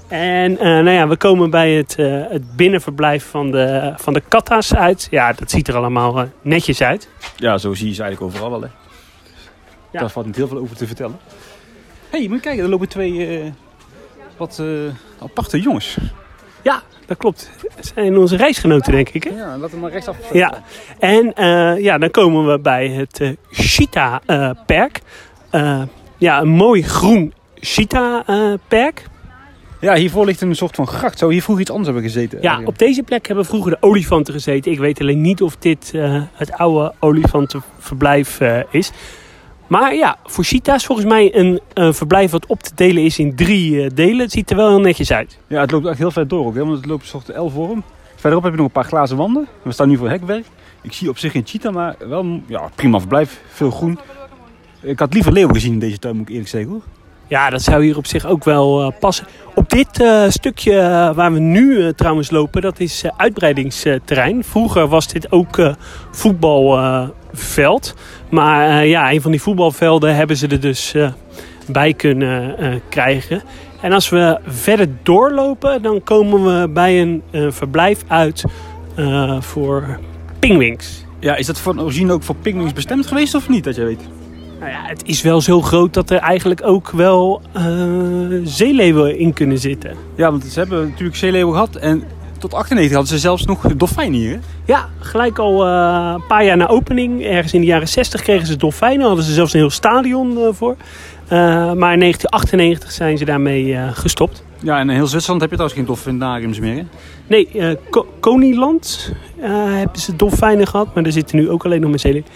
En 0.08 0.58
eh, 0.58 0.66
nou 0.66 0.90
ja, 0.90 1.08
we 1.08 1.18
komen 1.18 1.50
bij 1.50 1.72
het, 1.72 1.96
eh, 1.96 2.24
het 2.30 2.56
binnenverblijf 2.56 3.26
van 3.26 3.52
de, 3.52 3.94
van 3.96 4.14
de 4.14 4.24
katta's 4.28 4.74
uit. 4.74 5.08
Ja, 5.12 5.34
dat 5.34 5.52
ziet 5.52 5.68
er 5.68 5.76
allemaal 5.76 6.28
netjes 6.42 6.82
uit. 6.82 7.10
Ja, 7.36 7.58
zo 7.58 7.74
zie 7.74 7.88
je 7.88 7.94
ze 7.94 8.02
eigenlijk 8.02 8.34
overal 8.34 8.52
wel, 8.52 8.62
hè? 8.62 8.68
Ja. 9.92 10.00
Daar 10.00 10.10
valt 10.10 10.26
niet 10.26 10.36
heel 10.36 10.48
veel 10.48 10.58
over 10.58 10.76
te 10.76 10.88
vertellen. 10.88 11.20
Hé, 12.10 12.18
hey, 12.18 12.28
moet 12.28 12.38
je 12.38 12.44
kijken, 12.44 12.64
er 12.64 12.70
lopen 12.70 12.90
twee 12.90 13.28
eh, 13.28 13.52
wat 14.38 14.60
eh, 14.60 14.66
aparte 15.24 15.62
jongens. 15.62 15.98
Ja, 16.64 16.82
dat 17.06 17.18
klopt. 17.18 17.52
Dat 17.76 17.92
zijn 17.96 18.18
onze 18.18 18.36
reisgenoten, 18.36 18.92
denk 18.92 19.10
ik. 19.10 19.24
Hè? 19.24 19.30
Ja, 19.30 19.58
laten 19.58 19.76
we 19.76 19.82
maar 19.82 19.92
rechtsaf. 19.92 20.18
Ja, 20.34 20.64
en 21.00 21.34
eh, 21.34 21.84
ja, 21.84 21.98
dan 21.98 22.12
komen 22.12 22.48
we 22.52 22.60
bij 22.60 22.88
het 22.88 23.20
eh 23.22 23.30
Cheetah-perk. 23.52 25.02
ja, 26.18 26.42
een 26.42 26.48
mooi 26.48 26.84
groen 26.84 27.34
Cheetah-perk. 27.56 29.06
Ja, 29.82 29.96
hiervoor 29.96 30.26
ligt 30.26 30.42
een 30.42 30.56
soort 30.56 30.76
van 30.76 30.88
gracht. 30.88 31.18
Zou 31.18 31.32
hier 31.32 31.42
vroeger 31.42 31.64
iets 31.64 31.72
anders 31.74 31.94
hebben 31.94 32.12
gezeten? 32.12 32.42
Ja, 32.42 32.62
op 32.66 32.78
deze 32.78 33.04
plek 33.04 33.28
hebben 33.28 33.46
vroeger 33.46 33.72
de 33.72 33.78
olifanten 33.80 34.34
gezeten. 34.34 34.72
Ik 34.72 34.80
weet 34.80 35.00
alleen 35.02 35.22
niet 35.22 35.42
of 35.42 35.56
dit 35.56 35.94
het 36.34 36.52
oude 36.52 36.94
olifantenverblijf 37.00 38.40
is. 38.72 38.92
Maar 39.68 39.96
ja, 39.96 40.18
voor 40.24 40.44
cheetahs 40.44 40.86
volgens 40.86 41.08
mij 41.08 41.36
een 41.36 41.62
verblijf 41.94 42.32
wat 42.32 42.46
op 42.46 42.64
te 42.64 42.72
delen 42.76 43.04
is 43.04 43.20
in 43.20 43.36
drie 43.36 43.84
eh, 43.84 43.90
delen. 43.94 44.20
Het 44.20 44.32
ziet 44.32 44.50
er 44.50 44.56
wel 44.56 44.70
heel 44.70 44.80
netjes 44.80 45.12
uit. 45.12 45.40
Ja, 45.48 45.62
het 45.62 45.72
loopt 45.72 45.86
echt 45.86 45.98
heel 45.98 46.12
ver 46.12 46.28
door 46.28 46.46
ook, 46.46 46.56
hè, 46.56 46.66
want 46.66 46.78
het 46.78 46.86
loopt 46.86 47.02
een 47.02 47.08
soort 47.08 47.38
L-vorm. 47.38 47.84
Verderop 48.16 48.44
heb 48.44 48.52
je 48.52 48.58
nog 48.58 48.68
een 48.68 48.74
paar 48.74 48.84
glazen 48.84 49.18
wanden. 49.18 49.48
We 49.62 49.72
staan 49.72 49.88
nu 49.88 49.98
voor 49.98 50.10
hekwerk. 50.10 50.46
Ik 50.82 50.94
zie 50.94 51.10
op 51.10 51.18
zich 51.18 51.32
geen 51.32 51.46
cheetah, 51.46 51.74
maar 51.74 51.96
wel 52.00 52.42
ja, 52.48 52.70
prima 52.76 53.00
verblijf. 53.00 53.42
Veel 53.48 53.72
groen. 53.72 54.00
Ik 54.82 55.00
had 55.00 55.14
liever 55.14 55.32
leeuwen 55.32 55.56
gezien 55.56 55.74
in 55.74 55.80
deze 55.80 55.98
tuin, 55.98 56.16
moet 56.16 56.24
ik 56.24 56.30
eerlijk 56.30 56.50
zeggen. 56.50 56.72
Hoor. 56.72 56.82
Ja, 57.28 57.50
dat 57.50 57.62
zou 57.62 57.84
hier 57.84 57.98
op 57.98 58.06
zich 58.06 58.26
ook 58.26 58.44
wel 58.44 58.82
eh, 58.82 59.00
passen. 59.00 59.28
Op 59.56 59.70
dit 59.70 60.02
eh, 60.02 60.30
stukje 60.30 60.74
waar 61.16 61.34
we 61.34 61.40
nu 61.40 61.94
trouwens 61.94 62.32
lopen, 62.32 62.62
dat 62.62 62.80
is 62.80 63.04
uitbreidingsterrein. 63.18 64.44
Vroeger 64.44 64.88
was 64.88 65.08
dit 65.08 65.32
ook 65.32 65.76
voetbalveld. 66.12 67.96
Maar 68.30 68.70
eh, 68.70 68.90
ja, 68.90 69.12
een 69.12 69.22
van 69.22 69.32
die 69.32 69.42
voetbalvelden 69.42 70.16
hebben 70.16 70.38
ze 70.38 70.48
er 70.48 70.60
dus 70.60 70.94
eh, 70.94 71.12
bij 71.72 71.94
kunnen 71.94 72.58
eh, 72.58 72.76
krijgen. 72.90 73.42
En 73.82 73.92
als 73.92 74.10
we 74.10 74.40
verder 74.46 74.88
doorlopen, 75.04 75.82
dan 75.82 76.04
komen 76.04 76.44
we 76.44 76.68
bij 76.68 77.02
een 77.02 77.24
verblijf 77.52 78.04
uit 78.08 78.44
voor 79.40 80.00
pingwings. 80.40 81.06
Ja, 81.20 81.36
is 81.36 81.46
dat 81.46 81.60
van 81.60 81.82
origine 81.82 82.14
ook 82.14 82.24
voor 82.24 82.36
pinguïns 82.36 82.74
bestemd 82.74 83.08
geweest 83.08 83.36
of 83.36 83.50
niet, 83.50 83.64
dat 83.64 83.76
jij 83.76 83.86
weet? 83.86 84.08
Nou 84.60 84.72
ja, 84.72 84.82
het 84.84 85.04
is 85.06 85.22
wel 85.22 85.42
zo 85.42 85.62
groot 85.62 85.94
dat 85.94 86.10
er 86.10 86.18
eigenlijk 86.18 86.62
ook 86.64 86.90
wel 86.90 87.42
zeeleeuwen 88.44 89.20
in 89.20 89.34
kunnen 89.34 89.58
zitten. 89.58 89.96
Ja, 90.16 90.32
want 90.32 90.44
ze 90.44 90.60
hebben 90.60 90.88
natuurlijk 90.90 91.18
zeeleeuwen 91.18 91.54
gehad. 91.54 91.76
En 91.76 92.04
tot 92.38 92.54
98 92.54 92.96
hadden 92.98 93.14
ze 93.14 93.20
zelfs 93.20 93.46
nog 93.46 93.62
dolfijnen 93.62 94.20
hier. 94.20 94.40
Ja, 94.66 94.90
gelijk 95.00 95.40
al 95.40 95.66
eh, 95.66 96.12
een 96.16 96.26
paar 96.28 96.46
jaar 96.46 96.58
na 96.58 96.68
opening, 96.68 97.24
ergens 97.26 97.54
in 97.54 97.62
de 97.62 97.68
jaren 97.68 97.88
60, 97.88 98.22
kregen 98.22 98.48
ze 98.48 98.56
dolfijnen. 98.56 99.06
Hadden 99.08 99.26
ze 99.26 99.34
zelfs 99.34 99.54
een 99.54 99.60
heel 99.60 99.70
stadion 99.70 100.38
eh, 100.38 100.48
voor. 100.52 100.76
Eh, 101.28 101.38
maar 101.74 101.94
in 101.94 102.00
1998 102.00 102.92
zijn 102.92 103.18
ze 103.18 103.26
daarmee 103.26 103.76
eh, 103.76 103.88
gestopt. 103.94 104.44
Ja, 104.60 104.80
en 104.80 104.90
in 104.90 104.96
heel 104.96 105.08
Zwitserland 105.08 105.42
heb 105.42 105.50
je 105.50 105.56
trouwens 105.58 105.80
geen 105.80 105.88
dolfinariums 105.96 106.60
meer. 106.60 106.76
Hè? 106.76 106.84
Nee, 107.28 107.48
eh 107.54 107.76
Ko- 107.90 108.08
Koniland 108.20 109.12
eh, 109.40 109.50
hebben 109.54 110.00
ze 110.00 110.16
dolfijnen 110.16 110.68
gehad, 110.68 110.94
maar 110.96 111.04
er 111.04 111.12
zitten 111.12 111.38
nu 111.38 111.50
ook 111.50 111.66
alleen 111.66 111.82
nog 111.82 111.90
maar 111.90 112.00
zeeleeuwen. 112.00 112.30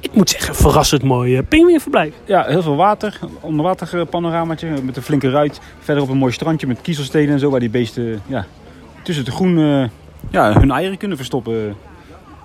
Ik 0.00 0.14
moet 0.14 0.30
zeggen, 0.30 0.54
verrassend 0.54 1.02
mooi 1.02 1.36
uh, 1.36 1.42
pinguïnverblijf. 1.48 2.14
Ja, 2.24 2.44
heel 2.44 2.62
veel 2.62 2.76
water. 2.76 3.18
Onderwater 3.40 4.06
panoramaatje 4.06 4.68
met 4.82 4.96
een 4.96 5.02
flinke 5.02 5.30
ruit. 5.30 5.60
Verderop 5.78 6.10
een 6.10 6.16
mooi 6.16 6.32
strandje 6.32 6.66
met 6.66 6.80
kiezelstenen 6.80 7.32
en 7.32 7.38
zo. 7.38 7.50
Waar 7.50 7.60
die 7.60 7.70
beesten 7.70 8.22
ja, 8.26 8.46
tussen 9.04 9.24
het 9.24 9.34
groen 9.34 9.90
ja, 10.30 10.60
hun 10.60 10.70
eieren 10.70 10.98
kunnen 10.98 11.16
verstoppen. 11.16 11.76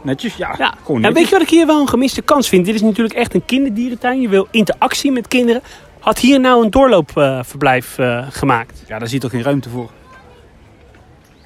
Netjes, 0.01 0.35
ja. 0.35 0.55
Ja. 0.57 0.73
Gewoon 0.83 0.95
En 0.95 1.01
netjes. 1.01 1.13
weet 1.13 1.25
je 1.25 1.31
wat 1.31 1.41
ik 1.41 1.49
hier 1.49 1.65
wel 1.65 1.81
een 1.81 1.89
gemiste 1.89 2.21
kans 2.21 2.49
vind? 2.49 2.65
Dit 2.65 2.75
is 2.75 2.81
natuurlijk 2.81 3.15
echt 3.15 3.33
een 3.33 3.45
kinderdierentuin. 3.45 4.21
Je 4.21 4.29
wil 4.29 4.47
interactie 4.51 5.11
met 5.11 5.27
kinderen. 5.27 5.61
Had 5.99 6.19
hier 6.19 6.39
nou 6.39 6.63
een 6.63 6.69
doorloopverblijf 6.69 7.97
eh, 7.97 8.27
gemaakt? 8.29 8.83
Ja, 8.87 8.99
daar 8.99 9.09
je 9.09 9.19
toch 9.19 9.31
geen 9.31 9.43
ruimte 9.43 9.69
voor. 9.69 9.89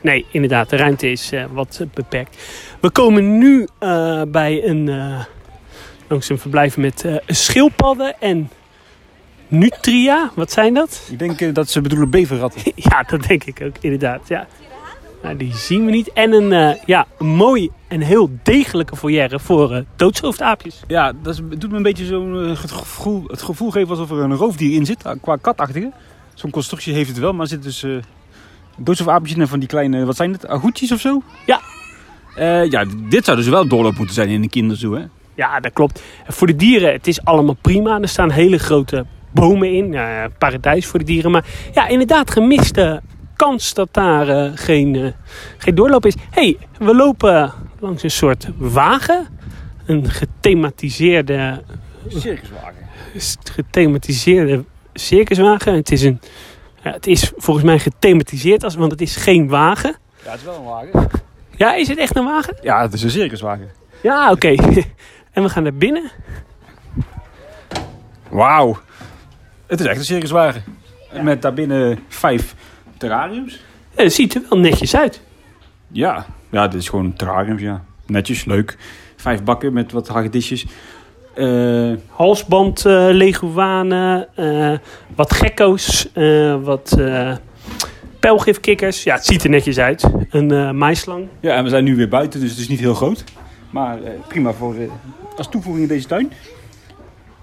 Nee, 0.01 0.25
inderdaad, 0.31 0.69
de 0.69 0.75
ruimte 0.75 1.11
is 1.11 1.31
eh, 1.31 1.45
wat 1.51 1.81
beperkt. 1.93 2.37
We 2.79 2.89
komen 2.89 3.37
nu 3.37 3.67
eh, 3.79 4.21
bij 4.27 4.63
een, 4.63 4.85
langs 6.07 6.29
een 6.29 6.39
verblijf 6.39 6.77
met 6.77 7.05
schildpadden 7.27 8.15
en 8.19 8.49
nutria. 9.47 10.31
Wat 10.35 10.51
zijn 10.51 10.73
dat? 10.73 11.07
Ik 11.11 11.19
denk 11.19 11.55
dat 11.55 11.69
ze 11.69 11.81
bedoelen 11.81 12.09
beverratten. 12.09 12.61
ja, 12.75 13.03
dat 13.07 13.23
denk 13.23 13.43
ik 13.43 13.61
ook, 13.61 13.75
inderdaad. 13.79 14.27
Ja. 14.27 14.47
Nou, 15.23 15.37
die 15.37 15.53
zien 15.55 15.85
we 15.85 15.91
niet. 15.91 16.11
En 16.13 16.31
een, 16.33 16.51
eh, 16.51 16.83
ja, 16.85 17.05
een 17.19 17.25
mooi 17.27 17.69
en 17.87 18.01
heel 18.01 18.29
degelijke 18.43 18.95
foyer 18.95 19.39
voor 19.39 19.83
doodshoofdaapjes. 19.95 20.81
Ja, 20.87 21.11
dat 21.21 21.33
is- 21.33 21.57
doet 21.59 21.71
me 21.71 21.77
een 21.77 21.83
beetje 21.83 22.05
zo'n 22.05 22.43
eh, 22.43 22.61
het 22.61 22.71
gevoel, 22.71 23.23
het 23.27 23.41
gevoel 23.41 23.71
geven 23.71 23.89
alsof 23.89 24.11
er 24.11 24.17
een 24.17 24.35
roofdier 24.35 24.75
in 24.75 24.85
zit. 24.85 25.03
Qua 25.21 25.35
katachtige. 25.35 25.91
Zo'n 26.33 26.51
constructie 26.51 26.93
heeft 26.93 27.09
het 27.09 27.19
wel, 27.19 27.31
maar 27.33 27.41
er 27.41 27.47
zitten 27.47 27.69
dus 27.69 27.83
uh, 27.83 27.97
doodsofaapjes 28.77 29.35
in 29.35 29.41
en 29.41 29.47
van 29.47 29.59
die 29.59 29.67
kleine, 29.67 30.05
wat 30.05 30.15
zijn 30.15 30.31
het, 30.31 30.47
agoetjes 30.47 30.91
of 30.91 30.99
zo? 30.99 31.21
Ja. 31.45 31.61
Ja, 32.69 32.85
dit 33.09 33.25
zou 33.25 33.37
dus 33.37 33.47
wel 33.47 33.67
doorloop 33.67 33.97
moeten 33.97 34.15
zijn 34.15 34.29
in 34.29 34.41
een 34.43 34.49
kinderzoo, 34.49 34.93
hè? 34.93 35.03
Ja, 35.35 35.59
dat 35.59 35.73
klopt. 35.73 36.01
Voor 36.27 36.47
de 36.47 36.55
dieren, 36.55 36.91
het 36.91 37.07
is 37.07 37.23
allemaal 37.25 37.57
prima. 37.61 38.01
Er 38.01 38.07
staan 38.07 38.31
hele 38.31 38.57
grote 38.57 39.05
bomen 39.31 39.73
in. 39.73 39.93
eh, 39.93 40.23
paradijs 40.37 40.85
voor 40.85 40.99
de 40.99 41.05
dieren. 41.05 41.31
Maar 41.31 41.45
ja, 41.73 41.87
inderdaad, 41.87 42.31
gemiste 42.31 43.01
kans 43.35 43.73
dat 43.73 43.87
daar 43.91 44.27
eh, 44.29 44.51
geen, 44.55 44.95
eh, 44.95 45.11
geen 45.57 45.75
doorloop 45.75 46.05
is. 46.05 46.15
hey, 46.29 46.57
we 46.77 46.95
lopen 46.95 47.51
langs 47.79 48.03
een 48.03 48.11
soort 48.11 48.47
wagen. 48.57 49.27
Een 49.85 50.09
gethematiseerde, 50.09 51.63
Circuswagen. 52.07 52.89
gethematiseerde 53.43 54.63
circuswagen. 54.93 55.73
Het 55.73 55.91
is, 55.91 56.03
een, 56.03 56.19
ja, 56.83 56.91
het 56.91 57.07
is 57.07 57.31
volgens 57.37 57.65
mij 57.65 57.79
gethematiseerd, 57.79 58.63
als, 58.63 58.75
want 58.75 58.91
het 58.91 59.01
is 59.01 59.15
geen 59.15 59.47
wagen. 59.47 59.95
Ja, 60.23 60.31
het 60.31 60.39
is 60.39 60.45
wel 60.45 60.55
een 60.55 60.63
wagen. 60.63 61.09
Ja, 61.55 61.75
is 61.75 61.87
het 61.87 61.97
echt 61.97 62.15
een 62.15 62.25
wagen? 62.25 62.57
Ja, 62.61 62.81
het 62.81 62.93
is 62.93 63.03
een 63.03 63.09
circuswagen. 63.09 63.69
Ja, 64.01 64.31
oké. 64.31 64.47
en 65.33 65.43
we 65.43 65.49
gaan 65.49 65.63
naar 65.63 65.73
binnen. 65.73 66.11
Wauw. 68.29 68.77
Het 69.67 69.79
is 69.79 69.85
echt 69.85 69.97
een 69.97 70.05
circuswagen. 70.05 70.63
Met 71.21 71.41
daarbinnen 71.41 71.99
vijf 72.07 72.55
terrariums. 73.07 73.59
Ja, 73.97 74.03
het 74.03 74.13
ziet 74.13 74.35
er 74.35 74.41
wel 74.49 74.59
netjes 74.59 74.95
uit. 74.95 75.21
Ja, 75.91 76.25
ja, 76.51 76.67
dit 76.67 76.81
is 76.81 76.89
gewoon 76.89 77.13
terrariums, 77.13 77.61
ja. 77.61 77.83
Netjes, 78.05 78.45
leuk. 78.45 78.77
Vijf 79.15 79.43
bakken 79.43 79.73
met 79.73 79.91
wat 79.91 80.07
hagedisjes. 80.07 80.65
Eh 81.33 81.91
halsband 82.09 82.85
eh 82.85 83.07
leguanen, 83.11 84.27
eh, 84.35 84.77
wat 85.15 85.33
gekko's, 85.33 86.11
eh, 86.13 86.55
wat 86.63 86.95
eh 86.99 87.35
pijlgifkikkers. 88.19 89.03
Ja, 89.03 89.15
het 89.15 89.25
ziet 89.25 89.43
er 89.43 89.49
netjes 89.49 89.77
uit. 89.79 90.03
Een 90.29 90.51
eh 90.51 90.71
maislang. 90.71 91.27
ja, 91.39 91.55
en 91.55 91.63
we 91.63 91.69
zijn 91.69 91.83
nu 91.83 91.95
weer 91.95 92.09
buiten, 92.09 92.39
dus 92.39 92.49
het 92.49 92.59
is 92.59 92.67
niet 92.67 92.79
heel 92.79 92.93
groot. 92.93 93.23
Maar 93.69 94.03
eh, 94.03 94.11
prima 94.27 94.53
voor, 94.53 94.75
eh, 94.75 94.87
als 95.37 95.49
toevoeging 95.49 95.83
in 95.83 95.89
deze 95.95 96.07
tuin. 96.07 96.31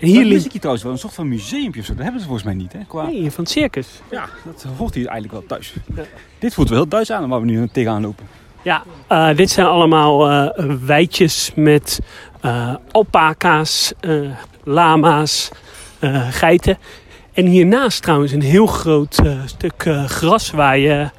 En 0.00 0.06
Hier 0.06 0.24
ligt... 0.24 0.44
ik 0.44 0.50
hier 0.50 0.60
trouwens 0.60 0.84
wel 0.84 0.92
een 0.92 0.98
soort 0.98 1.14
van 1.14 1.28
museumpje 1.28 1.80
of 1.80 1.86
zo. 1.86 1.94
Dat 1.94 2.02
hebben 2.02 2.20
ze 2.20 2.26
volgens 2.26 2.46
mij 2.46 2.56
niet, 2.56 2.72
hè? 2.72 2.78
Qua... 2.88 3.06
Nee, 3.06 3.30
van 3.30 3.44
het 3.44 3.52
circus. 3.52 3.88
Ja, 4.10 4.28
dat 4.44 4.66
hoort 4.76 4.94
hier 4.94 5.06
eigenlijk 5.06 5.32
wel 5.32 5.46
thuis. 5.46 5.74
Ja. 5.94 6.02
Dit 6.38 6.54
voelt 6.54 6.68
wel 6.68 6.78
heel 6.78 6.88
Duits 6.88 7.12
aan, 7.12 7.28
waar 7.28 7.40
we 7.40 7.46
nu 7.46 7.68
tegenaan 7.68 8.02
lopen. 8.02 8.26
Ja, 8.62 8.82
eh, 9.06 9.36
dit 9.36 9.50
zijn 9.50 9.66
allemaal 9.66 10.52
weidjes 10.86 11.52
met 11.54 12.00
eh 12.40 12.74
alpaca's, 12.90 13.92
lama's, 14.64 15.50
geiten. 16.30 16.78
En 17.32 17.46
hiernaast 17.46 18.02
trouwens 18.02 18.32
een 18.32 18.42
heel 18.42 18.66
groot 18.66 19.20
stuk 19.46 19.88
gras 20.06 20.50
waar 20.50 20.78
je 20.78 21.10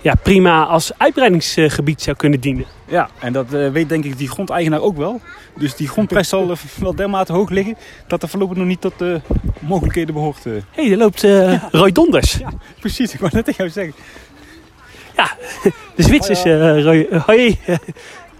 ja, 0.00 0.14
prima 0.22 0.64
als 0.64 0.92
uitbreidingsgebied 0.96 2.02
zou 2.02 2.16
kunnen 2.16 2.40
dienen. 2.40 2.64
Ja, 2.88 3.08
en 3.20 3.32
dat 3.32 3.52
eh, 3.52 3.70
weet 3.70 3.88
denk 3.88 4.04
ik 4.04 4.18
die 4.18 4.28
grondeigenaar 4.28 4.80
ook 4.80 4.96
wel. 4.96 5.20
Dus 5.58 5.76
die 5.76 5.88
grondprijs 5.88 6.28
zal 6.28 6.50
eh, 6.50 6.56
wel 6.78 6.94
dermate 6.94 7.32
hoog 7.32 7.50
liggen 7.50 7.76
dat 8.06 8.22
er 8.22 8.28
voorlopig 8.28 8.56
nog 8.56 8.66
niet 8.66 8.80
tot 8.80 8.98
de 8.98 9.20
mogelijkheden 9.60 10.14
behoort. 10.14 10.46
eh. 10.46 10.52
Hé, 10.52 10.82
hey, 10.82 10.90
er 10.92 10.96
loopt 10.98 11.24
eh 11.24 11.62
Roy 11.70 11.92
Donders. 11.92 12.32
Ja, 12.32 12.52
precies. 12.80 13.12
Ik 13.14 13.20
wou 13.20 13.32
net 13.34 13.44
tegen 13.44 13.64
jou 13.64 13.70
zeggen. 13.70 13.94
De 15.94 16.02
Zwitserse 16.02 16.52
eh, 16.58 16.82
Roy. 16.82 17.06
eh, 17.10 17.24
hoi. 17.24 17.58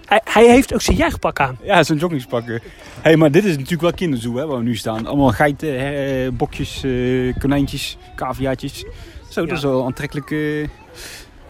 hij, 0.07 0.21
hij 0.25 0.47
heeft 0.51 0.75
ook 0.75 0.81
zijn 0.81 0.97
jachtpak 0.97 1.41
aan. 1.41 1.59
Ja, 1.63 1.83
zo'n 1.83 1.97
joggingspak. 1.97 2.47
Hé, 2.47 2.59
hey, 3.03 3.17
maar 3.17 3.31
dit 3.31 3.45
is 3.45 3.53
natuurlijk 3.53 3.81
wel 3.83 3.93
kinderzoo 3.93 4.37
hè, 4.37 4.47
waar 4.47 4.57
we 4.59 4.63
nu 4.63 4.77
staan. 4.77 5.07
Allemaal 5.07 5.31
geiten, 5.31 5.79
eh, 5.79 6.29
bokjes, 6.33 6.83
eh, 6.85 7.35
konijntjes, 7.39 7.97
caviaatjes. 8.17 8.85
Zo, 9.29 9.41
dat 9.41 9.49
Ja. 9.51 9.55
is 9.57 9.63
wel 9.63 9.85
aantrekkelijk. 9.85 10.31
eh. 10.31 10.69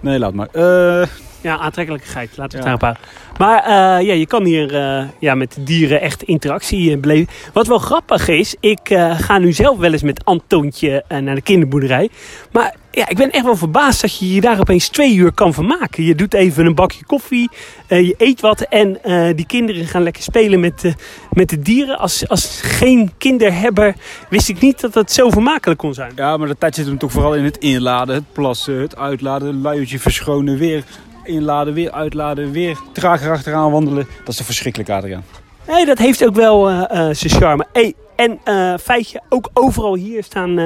Nee, 0.00 0.18
laat 0.18 0.34
maar. 0.34 0.48
Eh, 0.52 1.06
Ja, 1.40 1.58
aantrekkelijke 1.58 2.06
geit. 2.06 2.36
Laten 2.36 2.58
we 2.58 2.68
het 2.68 2.80
daarop 2.80 2.80
houden. 2.80 3.02
Maar 3.38 3.62
eh, 3.62 4.06
ja, 4.06 4.14
je 4.14 4.26
kan 4.26 4.44
hier 4.44 4.74
eh, 4.74 5.04
ja, 5.18 5.34
met 5.34 5.54
de 5.54 5.62
dieren 5.62 6.00
echt 6.00 6.22
interactie 6.22 6.98
beleven. 6.98 7.32
Wat 7.52 7.66
wel 7.66 7.78
grappig 7.78 8.28
is, 8.28 8.56
ik 8.60 8.90
eh, 8.90 9.18
ga 9.18 9.38
nu 9.38 9.52
zelf 9.52 9.78
wel 9.78 9.92
eens 9.92 10.02
met 10.02 10.24
Antoontje 10.24 11.04
naar 11.08 11.34
de 11.34 11.42
kinderboerderij. 11.42 12.08
Maar 12.52 12.74
ja, 12.90 13.08
ik 13.08 13.16
ben 13.16 13.30
echt 13.30 13.44
wel 13.44 13.56
verbaasd 13.56 14.00
dat 14.00 14.18
je 14.18 14.34
je 14.34 14.40
daar 14.40 14.60
opeens 14.60 14.88
twee 14.88 15.14
uur 15.14 15.32
kan 15.32 15.54
vermaken. 15.54 16.04
Je 16.04 16.14
doet 16.14 16.34
even 16.34 16.66
een 16.66 16.74
bakje 16.74 17.04
koffie, 17.04 17.50
je 17.88 18.14
eet 18.18 18.40
wat 18.40 18.60
en 18.60 18.98
die 19.36 19.46
kinderen 19.46 19.86
gaan 19.86 20.02
lekker 20.02 20.22
spelen 20.22 20.60
met, 20.60 20.80
de 20.80 20.94
met 21.32 21.48
de 21.48 21.58
dieren. 21.58 21.98
Als, 21.98 22.28
als 22.28 22.60
geen 22.62 23.10
kinderhebber 23.18 23.94
wist 24.28 24.48
ik 24.48 24.60
niet 24.60 24.80
dat 24.80 24.94
het 24.94 25.12
zo 25.12 25.30
vermakelijk 25.30 25.80
kon 25.80 25.94
zijn. 25.94 26.12
ja, 26.16 26.36
maar 26.36 26.48
de 26.48 26.58
tijd 26.58 26.74
zit 26.74 26.86
hem 26.86 26.98
toch 26.98 27.12
vooral 27.12 27.34
in 27.34 27.44
het 27.44 27.56
inladen, 27.56 28.14
het 28.14 28.32
plassen, 28.32 28.80
het 28.80 28.96
uitladen, 28.96 29.60
luiertje 29.60 29.98
verschonen, 29.98 30.58
weer 30.58 30.84
inladen, 31.26 31.74
weer 31.74 31.90
uitladen, 31.92 32.50
weer 32.52 32.78
trager 32.92 33.30
achteraan 33.32 33.70
wandelen. 33.70 34.06
Dat 34.18 34.28
is 34.28 34.36
toch 34.36 34.46
verschrikkelijk, 34.46 34.90
Adriaan? 34.90 35.24
Nee, 35.66 35.86
dat 35.86 35.98
heeft 35.98 36.24
ook 36.26 36.34
wel 36.34 36.68
eh, 36.70 37.08
zijn 37.12 37.32
charme. 37.32 37.66
Hey, 37.72 37.94
en 38.16 38.38
eh, 38.44 38.74
feitje, 38.82 39.20
ook 39.28 39.50
overal 39.52 39.94
hier 39.94 40.24
staan 40.24 40.58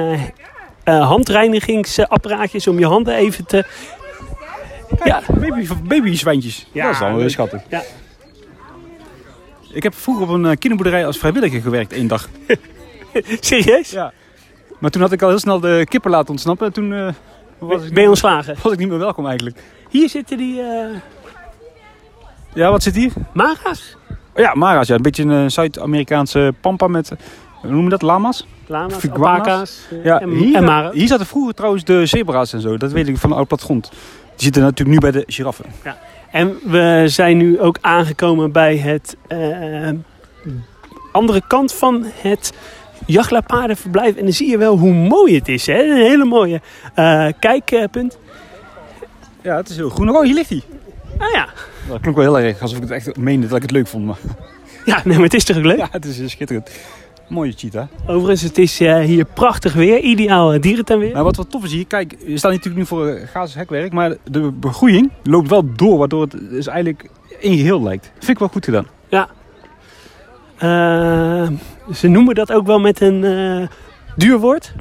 handreinigingsapparaatjes 0.83 2.67
om 2.67 2.79
je 2.79 2.85
handen 2.85 3.15
even 3.15 3.45
te... 3.45 3.65
Ja, 5.03 5.21
Baby, 5.39 5.67
baby 5.83 6.15
zwijntjes. 6.15 6.67
Ja, 6.71 6.85
dat 6.85 6.93
is 6.93 6.99
wel 6.99 7.15
leuk. 7.17 7.29
schattig. 7.29 7.61
Ja. 7.69 7.81
Ik 9.73 9.83
heb 9.83 9.95
vroeger 9.95 10.23
op 10.23 10.29
een 10.29 10.57
kinderboerderij 10.57 11.05
als 11.05 11.17
vrijwilliger 11.17 11.61
gewerkt, 11.61 11.93
één 11.93 12.07
dag. 12.07 12.29
serieus? 13.39 13.89
Ja. 13.89 14.13
Maar 14.79 14.91
toen 14.91 15.01
had 15.01 15.11
ik 15.11 15.21
al 15.21 15.29
heel 15.29 15.39
snel 15.39 15.59
de 15.59 15.85
kippen 15.89 16.11
laten 16.11 16.29
ontsnappen. 16.29 16.67
En 16.67 16.73
toen 16.73 17.15
was, 17.67 17.83
ik 17.83 17.93
Ben 17.93 18.03
je 18.03 18.09
ontslagen? 18.09 18.55
was 18.63 18.71
ik 18.73 18.79
niet 18.79 18.89
meer 18.89 18.97
welkom 18.99 19.25
eigenlijk. 19.27 19.57
Hier 19.89 20.09
zitten 20.09 20.37
die 20.37 20.61
eh 20.61 20.85
Ja, 22.53 22.71
wat 22.71 22.83
zit 22.83 22.95
hier? 22.95 23.11
mara's. 23.33 23.95
Oh 24.35 24.41
ja, 24.41 24.53
Mara's. 24.55 24.87
Ja. 24.87 24.95
Een 24.95 25.01
beetje 25.01 25.23
een 25.23 25.43
eh, 25.43 25.49
Zuid-Amerikaanse 25.49 26.53
pampa 26.61 26.87
met, 26.87 27.11
eh, 27.11 27.17
hoe 27.61 27.71
noem 27.71 27.83
je 27.83 27.89
dat, 27.89 28.01
lama's? 28.01 28.47
Lama's, 28.65 29.09
alpaca's 29.09 29.87
Ja, 30.03 30.19
en, 30.19 30.29
hier, 30.29 30.55
en 30.55 30.63
mara's. 30.63 30.93
hier 30.93 31.07
zaten 31.07 31.25
vroeger 31.25 31.53
trouwens 31.53 31.83
de 31.83 32.05
zebra's 32.05 32.53
en 32.53 32.61
zo. 32.61 32.77
Dat 32.77 32.91
weet 32.91 33.07
ik 33.07 33.17
van 33.17 33.29
de 33.29 33.35
oud 33.35 33.47
platgrond. 33.47 33.89
Die 33.89 33.99
zitten 34.35 34.61
natuurlijk 34.61 34.89
nu 35.03 35.11
bij 35.11 35.21
de 35.21 35.31
giraffen. 35.33 35.65
En 36.31 36.57
we 36.63 37.03
zijn 37.07 37.37
nu 37.37 37.59
ook 37.59 37.77
aangekomen 37.81 38.51
bij 38.51 38.77
het 38.77 39.17
andere 41.11 41.41
kant 41.47 41.73
van 41.73 42.05
het 42.21 42.53
jachtlaarpaardenverblijf. 43.11 44.15
En 44.15 44.23
dan 44.23 44.33
zie 44.33 44.49
je 44.49 44.57
wel 44.57 44.77
hoe 44.77 44.93
mooi 44.93 45.35
het 45.35 45.47
is. 45.47 45.65
Hè? 45.65 45.83
Een 45.83 45.97
hele 46.07 46.25
mooie 46.25 46.61
eh, 46.95 47.27
kijkpunt. 47.39 48.17
Ja, 49.41 49.55
het 49.55 49.69
is 49.69 49.75
heel 49.75 49.89
groen. 49.89 50.09
Oh, 50.09 50.23
hier 50.23 50.33
ligt 50.33 50.49
hij. 50.49 50.61
Ah 51.17 51.31
ja. 51.33 51.47
Dat 51.87 52.01
klonk 52.01 52.17
wel 52.17 52.35
heel 52.35 52.47
erg 52.47 52.61
alsof 52.61 52.77
ik 52.77 52.83
het 52.83 52.91
echt 52.91 53.17
meende 53.17 53.47
dat 53.47 53.55
ik 53.55 53.61
het 53.61 53.71
leuk 53.71 53.87
vond. 53.87 54.05
Maar 54.05 54.17
Ja, 54.85 55.01
nee, 55.03 55.15
maar 55.15 55.23
het 55.23 55.33
is 55.33 55.43
toch 55.43 55.57
ook 55.57 55.63
leuk? 55.63 55.77
ja, 55.77 55.87
het 55.91 56.05
is 56.05 56.19
eh, 56.19 56.27
schitterend. 56.27 56.71
Mooie 57.27 57.51
cheetah. 57.55 57.87
Overigens, 58.07 58.41
het 58.41 58.57
is 58.57 58.79
eh, 58.79 58.99
hier 58.99 59.25
prachtig 59.25 59.73
weer. 59.73 59.99
Ideaal 59.99 60.53
uh, 60.53 60.61
dierentuin 60.61 60.99
weer. 60.99 61.13
Maar 61.13 61.23
wat 61.23 61.35
wat 61.35 61.49
tof 61.49 61.63
is 61.63 61.71
hier, 61.71 61.87
kijk, 61.87 62.15
we 62.25 62.37
staan 62.37 62.51
natuurlijk 62.51 62.77
nu 62.77 62.85
voor 62.85 63.07
uh, 63.07 63.43
hekwerk, 63.53 63.93
maar 63.93 64.15
de 64.23 64.51
begroeiing 64.51 65.11
loopt 65.23 65.49
wel 65.49 65.63
door, 65.75 65.97
waardoor 65.97 66.21
het 66.21 66.31
dus 66.49 66.67
eigenlijk 66.67 67.09
één 67.41 67.57
geheel 67.57 67.83
lijkt. 67.83 68.11
Vind 68.17 68.27
ik 68.31 68.39
wel 68.39 68.47
goed 68.47 68.65
gedaan. 68.65 68.87
Ja. 69.09 69.29
Uh, 70.63 71.49
ze 71.93 72.07
noemen 72.07 72.35
dat 72.35 72.51
ook 72.51 72.65
wel 72.65 72.79
met 72.79 73.01
een 73.01 73.23
uh, 73.23 73.67
duur 74.15 74.39
woord. 74.39 74.73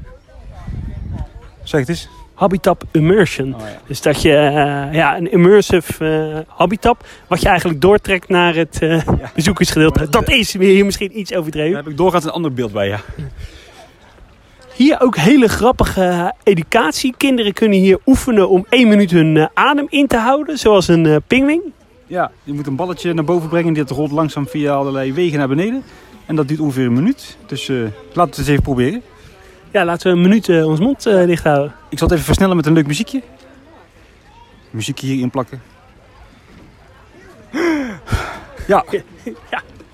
Zeg 1.63 1.81
het 1.81 1.89
eens. 1.89 2.09
Habitat 2.35 2.85
immersion. 2.91 3.55
Oh, 3.55 3.61
ja. 3.61 3.81
Dus 3.87 4.03
dat 4.03 4.23
je 4.23 4.29
uh, 4.29 4.95
ja, 4.95 5.17
een 5.17 5.33
immersive 5.33 6.05
uh, 6.45 6.57
habitat, 6.57 7.05
wat 7.27 7.41
je 7.41 7.49
eigenlijk 7.49 7.81
doortrekt 7.81 8.29
naar 8.29 8.55
het 8.55 8.79
ja. 8.81 9.03
bezoekersgedeelte. 9.35 10.09
Dat 10.09 10.29
is 10.29 10.53
hier 10.53 10.85
misschien 10.85 11.19
iets 11.19 11.35
overdreven. 11.35 11.73
Daar 11.73 11.83
heb 11.83 11.91
ik 11.91 11.99
doorgaans 11.99 12.25
een 12.25 12.31
ander 12.31 12.53
beeld 12.53 12.73
bij, 12.73 12.89
ja. 12.89 13.01
Hier 14.75 15.01
ook 15.01 15.17
hele 15.17 15.49
grappige 15.49 16.35
educatie. 16.43 17.15
Kinderen 17.17 17.53
kunnen 17.53 17.79
hier 17.79 17.99
oefenen 18.07 18.49
om 18.49 18.67
één 18.69 18.89
minuut 18.89 19.11
hun 19.11 19.49
adem 19.55 19.87
in 19.89 20.07
te 20.07 20.17
houden, 20.17 20.59
zoals 20.59 20.89
een 20.89 21.23
pingwing. 21.27 21.63
Ja, 22.07 22.31
je 22.43 22.53
moet 22.53 22.67
een 22.67 22.77
balletje 22.77 23.15
naar 23.15 23.25
boven 23.25 23.49
brengen. 23.49 23.73
Dit 23.73 23.91
rolt 23.91 24.11
langzaam 24.11 24.49
via 24.49 24.73
allerlei 24.73 25.13
wegen 25.13 25.39
naar 25.39 25.49
beneden. 25.49 25.83
En 26.31 26.37
dat 26.37 26.49
duurt 26.49 26.61
ongeveer 26.61 26.87
een 26.87 26.93
minuut. 26.93 27.37
Dus 27.47 27.69
uh, 27.69 27.79
laten 27.81 28.14
we 28.14 28.21
het 28.23 28.38
eens 28.38 28.49
even 28.49 28.62
proberen. 28.62 29.03
Ja, 29.71 29.85
laten 29.85 30.07
we 30.11 30.16
een 30.16 30.23
minuut 30.23 30.49
eh, 30.49 30.66
ons 30.66 30.81
mond 30.81 31.07
eh, 31.07 31.27
dicht 31.27 31.45
houden. 31.45 31.75
Ik 31.88 31.99
zal 31.99 32.07
het 32.07 32.16
even 32.16 32.25
versnellen 32.27 32.57
met 32.57 32.66
een 32.66 32.73
leuk 32.73 32.87
muziekje. 32.87 33.23
Muziekje 34.71 35.07
hierin 35.07 35.31
plakken. 35.31 35.62
Ja, 38.66 38.85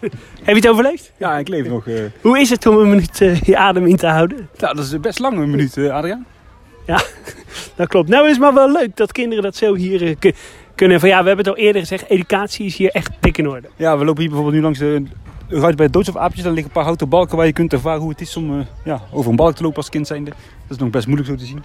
Heb 0.01 0.11
je 0.45 0.55
het 0.55 0.69
overleefd? 0.69 1.13
ja 1.17 1.39
ik 1.39 1.49
leef 1.49 1.67
nog. 1.69 1.87
eh. 1.89 2.01
Hoe 2.21 2.39
is 2.41 2.51
het 2.51 2.67
om 2.67 2.77
een 2.79 2.89
minuut 2.89 3.21
eh, 3.21 3.41
je 3.41 3.57
adem 3.57 3.87
in 3.87 3.97
te 3.97 4.07
houden? 4.07 4.49
Nou, 4.59 4.75
dat 4.77 4.85
is 4.85 5.01
best 5.01 5.19
lang, 5.19 5.39
een 5.39 5.51
minuut, 5.51 5.77
eh, 5.77 5.91
Adriaan. 5.95 6.27
Dat 7.77 7.89
klopt. 7.89 8.09
Nou 8.09 8.25
is 8.25 8.31
het 8.31 8.41
maar 8.41 8.55
wel 8.55 8.73
leuk 8.73 8.97
dat 8.97 9.13
kinderen 9.13 9.45
dat 9.45 9.57
zo 9.57 9.75
hier 9.75 10.03
eh, 10.07 10.15
ku- 10.19 10.33
kunnen. 10.75 11.01
Van 11.01 11.09
ja, 11.09 11.21
we 11.23 11.27
hebben 11.27 11.45
het 11.47 11.55
al 11.57 11.61
eerder 11.63 11.81
gezegd, 11.81 12.09
educatie 12.09 12.67
is 12.67 12.77
hier 12.77 12.91
echt 12.91 13.11
dik 13.21 13.39
in 13.39 13.49
orde. 13.49 13.69
Ja, 13.77 13.99
we 13.99 14.05
lopen 14.05 14.21
hier 14.21 14.31
bijvoorbeeld 14.31 14.57
nu 14.57 14.63
langs 14.63 14.79
de 14.79 15.03
ruit 15.49 15.77
bij 15.77 15.85
het 15.85 15.95
doodsofaapjes. 15.95 16.43
Daar 16.43 16.53
liggen 16.53 16.69
een 16.69 16.77
paar 16.77 16.85
houten 16.85 17.09
balken 17.09 17.37
waar 17.37 17.47
je 17.47 17.53
kunt 17.53 17.73
ervaren 17.73 18.01
hoe 18.01 18.11
het 18.11 18.21
is 18.21 18.37
om 18.37 18.61
eh, 18.61 18.67
ja, 18.85 19.01
over 19.13 19.31
een 19.31 19.37
balk 19.37 19.55
te 19.55 19.63
lopen 19.63 19.77
als 19.77 19.89
kind 19.89 20.07
zijnde. 20.07 20.31
Dat 20.31 20.77
is 20.77 20.77
nog 20.77 20.91
best 20.91 21.07
moeilijk 21.07 21.31
zo 21.31 21.37
te 21.37 21.45
zien. 21.45 21.63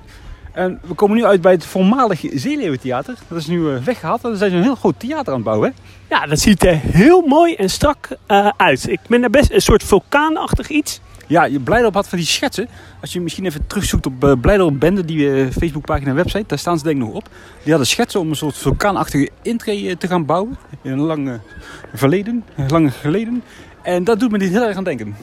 En 0.52 0.80
we 0.88 0.94
komen 0.94 1.18
nu 1.18 1.26
uit 1.26 1.42
bij 1.42 1.52
het 1.52 1.66
voormalig 1.66 2.26
Zeeleeuwentheater. 2.34 3.18
Dat 3.28 3.38
is 3.38 3.48
nu 3.48 3.74
eh, 3.74 3.84
weggehaald. 3.84 4.24
En 4.24 4.32
er 4.32 4.38
zijn 4.38 4.50
ze 4.52 4.56
een 4.56 4.64
heel 4.64 4.76
groot 4.76 5.00
theater 5.00 5.28
aan 5.28 5.34
het 5.34 5.44
bouwen. 5.44 5.74
Hè? 5.74 6.16
Ja, 6.16 6.26
dat 6.26 6.40
ziet 6.40 6.66
er 6.66 6.80
heel 6.82 7.22
mooi 7.22 7.56
en 7.56 7.70
strak 7.70 8.08
eh, 8.26 8.50
uit. 8.58 8.90
Ik 8.90 9.00
ben 9.08 9.22
daar 9.22 9.30
best 9.30 9.52
een 9.52 9.62
soort 9.62 9.84
vulkaanachtig 9.84 10.70
iets. 10.70 11.02
Ja, 11.28 11.44
je 11.44 11.60
Blijdorp 11.60 11.94
had 11.94 12.08
van 12.08 12.18
die 12.18 12.28
schetsen. 12.28 12.68
Als 13.02 13.14
je 13.14 13.22
misschien 13.22 13.46
even 13.46 13.68
terugzoekt 13.68 14.06
op 14.06 14.24
uh, 14.24 14.32
Blijdorp 14.42 14.80
Bende, 14.80 15.06
die 15.06 15.52
Facebookpagina 15.52 16.10
en 16.10 16.16
website, 16.16 16.44
daar 16.48 16.58
staan 16.60 16.78
ze 16.78 16.84
denk 16.84 16.96
ik 16.96 17.04
nog 17.04 17.14
op. 17.14 17.30
Die 17.62 17.70
hadden 17.70 17.88
schetsen 17.88 18.20
om 18.20 18.30
een 18.30 18.36
soort 18.36 18.58
vulkaanachtige 18.58 19.30
intree 19.42 19.98
te 19.98 20.08
gaan 20.08 20.26
bouwen. 20.26 20.58
In 20.82 20.92
een 20.92 21.00
lang 21.00 21.30
eh, 21.30 21.34
verleden, 21.94 22.44
lang 22.68 22.94
geleden. 22.94 23.44
En 23.84 24.04
dat 24.04 24.20
doet 24.20 24.32
me 24.32 24.38
dit 24.38 24.50
heel 24.50 24.68
erg 24.68 24.78
aan 24.78 24.84
denken. 24.84 25.16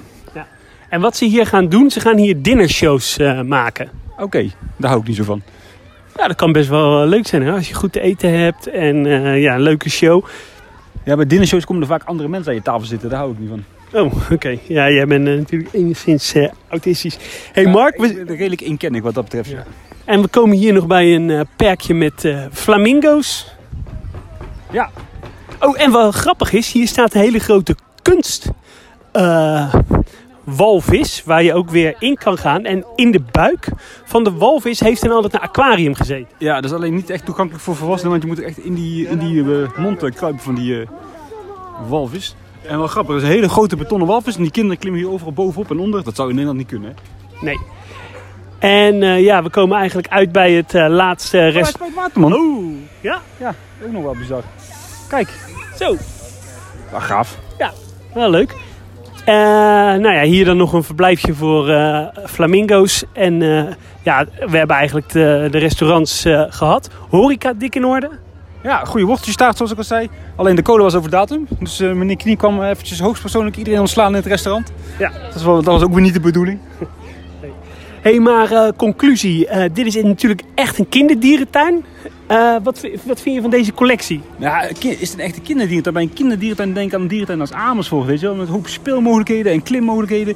En 0.88 1.00
wat 1.00 1.16
ze 1.16 1.24
hier 1.24 1.46
gaan 1.46 1.68
doen, 1.68 1.90
ze 1.90 2.00
gaan 2.00 2.16
hier 2.16 2.42
dinnershows 2.42 3.18
eh, 3.18 3.42
maken. 3.42 3.90
Oké, 4.18 4.50
daar 4.76 4.90
hou 4.90 5.02
ik 5.02 5.08
niet 5.08 5.16
zo 5.16 5.24
van. 5.24 5.42
Ja, 6.18 6.26
dat 6.26 6.36
kan 6.36 6.52
best 6.52 6.68
wel 6.68 7.02
eh, 7.02 7.08
leuk 7.08 7.26
zijn 7.26 7.42
hè? 7.42 7.52
als 7.52 7.68
je 7.68 7.74
goed 7.74 7.92
te 7.92 8.00
eten 8.00 8.38
hebt 8.38 8.66
en 8.66 9.06
eh, 9.06 9.42
ja, 9.42 9.54
een 9.54 9.60
leuke 9.60 9.90
show. 9.90 10.24
Ja, 11.04 11.16
bij 11.16 11.26
dinnershows 11.26 11.64
komen 11.64 11.82
er 11.82 11.88
vaak 11.88 12.02
andere 12.04 12.28
mensen 12.28 12.50
aan 12.50 12.56
je 12.56 12.62
tafel 12.62 12.86
zitten. 12.86 13.08
Daar 13.08 13.18
hou 13.18 13.32
ik 13.32 13.38
niet 13.38 13.48
van. 13.48 13.64
Oh, 13.92 14.14
oké. 14.32 14.58
Ja, 14.68 14.90
jij 14.90 15.06
bent 15.06 15.24
natuurlijk 15.24 15.72
enigszins 15.72 16.34
eh, 16.34 16.48
autistisch. 16.68 17.18
hey 17.52 17.66
Mark, 17.66 17.96
we, 17.96 18.24
redelijk 18.26 18.60
inkennig 18.60 19.02
wat 19.02 19.14
dat 19.14 19.24
betreft. 19.24 19.50
Ja. 19.50 19.64
en 20.04 20.22
we 20.22 20.28
komen 20.28 20.56
hier 20.56 20.72
nog 20.72 20.86
bij 20.86 21.14
een 21.14 21.46
perkje 21.56 21.94
met 21.94 22.34
flamingo's. 22.52 23.54
Ja. 24.70 24.90
Oh, 25.60 25.80
en 25.80 25.90
wat 25.90 26.14
grappig 26.14 26.52
is, 26.52 26.72
hier 26.72 26.86
staat 26.86 27.14
een 27.14 27.20
hele 27.20 27.38
grote 27.38 27.76
kunst 28.10 28.50
eh, 29.12 29.74
walvis, 30.44 31.22
waar 31.24 31.42
je 31.42 31.54
ook 31.54 31.70
weer 31.70 31.96
in 31.98 32.16
kan 32.16 32.38
gaan. 32.38 32.64
En 32.64 32.84
in 32.96 33.10
de 33.10 33.20
buik 33.32 33.68
van 34.04 34.24
de 34.24 34.32
walvis 34.32 34.80
heeft 34.80 35.02
dan 35.02 35.10
altijd 35.10 35.34
een 35.34 35.40
aquarium 35.40 35.94
gezeten. 35.94 36.28
Ja, 36.38 36.54
dat 36.54 36.64
is 36.64 36.76
alleen 36.76 36.94
niet 36.94 37.10
echt 37.10 37.24
toegankelijk 37.24 37.64
voor 37.64 37.76
volwassenen, 37.76 38.10
want 38.10 38.22
je 38.22 38.28
moet 38.28 38.40
echt 38.40 38.58
in 38.58 38.74
die, 38.74 39.08
in 39.08 39.18
die 39.18 39.40
eh, 39.42 39.78
mond 39.78 40.02
eh, 40.02 40.14
kruipen 40.14 40.42
van 40.42 40.54
die 40.54 40.84
walvis. 41.88 42.34
En 42.66 42.78
wel 42.78 42.86
grappig, 42.86 43.14
er 43.14 43.20
is 43.20 43.26
een 43.28 43.34
hele 43.34 43.48
grote 43.48 43.76
betonnen 43.76 44.08
walvis 44.08 44.36
en 44.36 44.42
die 44.42 44.50
kinderen 44.50 44.78
klimmen 44.78 45.00
hier 45.00 45.10
overal 45.10 45.32
bovenop 45.32 45.70
en 45.70 45.78
onder. 45.78 46.04
Dat 46.04 46.16
zou 46.16 46.28
in 46.28 46.34
Nederland 46.34 46.58
niet 46.58 46.68
kunnen. 46.68 46.94
Hè? 46.94 47.44
Nee. 47.44 47.58
En 48.58 49.22
ja, 49.22 49.42
we 49.42 49.50
komen 49.50 49.76
eigenlijk 49.76 50.08
uit 50.08 50.32
bij 50.32 50.52
het 50.52 50.72
laatste 50.72 51.38
Rest... 51.38 51.54
rest. 51.56 51.78
bij 51.78 51.86
het 51.86 51.96
water, 51.96 52.20
man. 52.20 52.32
Oeh, 52.32 52.74
ja, 53.00 53.22
Ja, 53.36 53.54
ook 53.84 53.92
nog 53.92 54.02
wel 54.02 54.14
bizar. 54.16 54.42
Kijk, 55.08 55.28
zo. 55.78 55.96
ah, 56.92 57.02
gaaf. 57.02 57.38
Wel 58.18 58.30
leuk. 58.30 58.54
Eh, 59.24 59.34
nou 59.34 60.12
ja, 60.12 60.22
hier 60.22 60.44
dan 60.44 60.56
nog 60.56 60.72
een 60.72 60.82
verblijfje 60.82 61.34
voor 61.34 61.68
eh, 61.68 62.06
flamingo's. 62.26 63.04
En 63.12 63.42
eh, 63.42 63.74
ja, 64.02 64.24
we 64.46 64.56
hebben 64.56 64.76
eigenlijk 64.76 65.08
de, 65.08 65.48
de 65.50 65.58
restaurants 65.58 66.24
eh, 66.24 66.44
gehad. 66.48 66.90
Horeca 67.08 67.52
dik 67.52 67.74
in 67.74 67.84
orde. 67.84 68.10
Ja, 68.62 68.84
goede 68.84 69.06
worteltjestaart 69.06 69.56
zoals 69.56 69.72
ik 69.72 69.78
al 69.78 69.84
zei. 69.84 70.08
Alleen 70.36 70.56
de 70.56 70.62
kolen 70.62 70.82
was 70.84 70.94
over 70.94 71.10
datum. 71.10 71.46
Dus 71.58 71.78
meneer 71.78 72.16
Knie 72.16 72.36
kwam 72.36 72.62
eventjes 72.62 73.00
hoogstpersoonlijk 73.00 73.56
iedereen 73.56 73.80
ontslaan 73.80 74.08
in 74.08 74.14
het 74.14 74.26
restaurant. 74.26 74.72
Ja. 74.98 75.12
Dat, 75.32 75.42
wel, 75.42 75.54
dat 75.54 75.64
was 75.64 75.82
ook 75.82 75.92
weer 75.92 76.02
niet 76.02 76.14
de 76.14 76.20
bedoeling. 76.20 76.60
Hé, 78.08 78.14
hey, 78.14 78.22
maar 78.22 78.52
eh, 78.52 78.68
conclusie. 78.76 79.46
Eh, 79.46 79.70
dit 79.72 79.86
is 79.86 80.02
natuurlijk 80.02 80.42
echt 80.54 80.78
een 80.78 80.88
kinderdierentuin. 80.88 81.84
Eh, 82.26 82.54
wat, 82.62 82.88
wat 83.04 83.20
vind 83.20 83.34
je 83.34 83.40
van 83.40 83.50
deze 83.50 83.72
collectie? 83.72 84.20
Ja, 84.38 84.68
ki- 84.78 84.88
is 85.00 85.10
het 85.10 85.18
een 85.18 85.24
echte 85.24 85.40
kinderdierentuin? 85.40 85.94
Bij 85.94 86.04
een 86.04 86.12
kinderdierentuin 86.12 86.72
denk 86.74 86.86
ik 86.88 86.94
aan 86.94 87.00
een 87.00 87.08
dierentuin 87.08 87.40
als 87.40 87.52
Amersfoort, 87.52 88.06
weet 88.06 88.20
je 88.20 88.26
wel. 88.26 88.34
Met 88.34 88.46
een 88.46 88.52
hoop 88.52 88.66
speelmogelijkheden 88.68 89.52
en 89.52 89.62
klimmogelijkheden. 89.62 90.34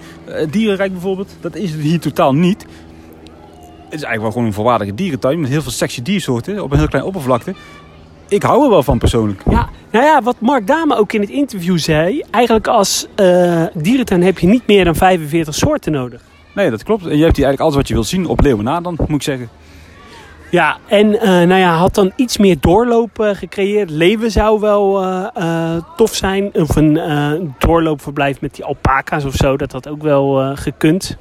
Dierenrijk 0.50 0.92
bijvoorbeeld. 0.92 1.36
Dat 1.40 1.56
is 1.56 1.70
het 1.70 1.80
hier 1.80 2.00
totaal 2.00 2.34
niet. 2.34 2.62
Het 2.62 4.00
is 4.00 4.02
eigenlijk 4.06 4.22
wel 4.22 4.30
gewoon 4.30 4.46
een 4.46 4.52
volwaardige 4.52 4.94
dierentuin 4.94 5.40
met 5.40 5.50
heel 5.50 5.62
veel 5.62 5.70
sexy 5.70 6.02
diersoorten 6.02 6.62
op 6.62 6.72
een 6.72 6.78
heel 6.78 6.88
klein 6.88 7.04
oppervlakte. 7.04 7.54
Ik 8.28 8.42
hou 8.42 8.64
er 8.64 8.70
wel 8.70 8.82
van 8.82 8.98
persoonlijk. 8.98 9.42
Ja, 9.50 9.68
nou 9.92 10.04
ja, 10.04 10.22
wat 10.22 10.36
Mark 10.38 10.66
Dame 10.66 10.96
ook 10.96 11.12
in 11.12 11.20
het 11.20 11.30
interview 11.30 11.78
zei. 11.78 12.22
Eigenlijk 12.30 12.66
als 12.68 13.06
dierentuin 13.74 14.22
heb 14.22 14.38
je 14.38 14.46
niet 14.46 14.66
meer 14.66 14.84
dan 14.84 14.94
45 14.94 15.54
soorten 15.54 15.92
nodig. 15.92 16.22
Nee, 16.54 16.70
dat 16.70 16.82
klopt. 16.82 17.06
En 17.06 17.16
je 17.16 17.24
hebt 17.24 17.36
hier 17.36 17.46
eigenlijk 17.46 17.60
alles 17.60 17.74
wat 17.74 17.88
je 17.88 17.94
wilt 17.94 18.06
zien 18.06 18.26
op 18.26 18.40
Leeuwen 18.40 18.64
na 18.64 18.80
dan, 18.80 18.96
moet 18.98 19.10
ik 19.10 19.22
zeggen. 19.22 19.48
Ja, 20.52 20.76
en 20.86 21.20
eh, 21.20 21.28
nou 21.28 21.54
ja, 21.54 21.76
had 21.76 21.94
dan 21.94 22.12
iets 22.16 22.38
meer 22.38 22.56
doorloop 22.60 23.20
eh, 23.20 23.34
gecreëerd. 23.34 23.90
Leven 23.90 24.30
zou 24.30 24.60
wel 24.60 25.02
eh, 25.02 25.76
tof 25.96 26.14
zijn. 26.14 26.50
Of 26.54 26.76
een 26.76 27.54
doorloopverblijf 27.58 28.40
met 28.40 28.54
die 28.54 28.64
alpaca's 28.64 29.24
of 29.24 29.34
zo. 29.34 29.56
Dat 29.56 29.72
had 29.72 29.88
ook 29.88 30.02
wel 30.02 30.56
gekund. 30.56 31.16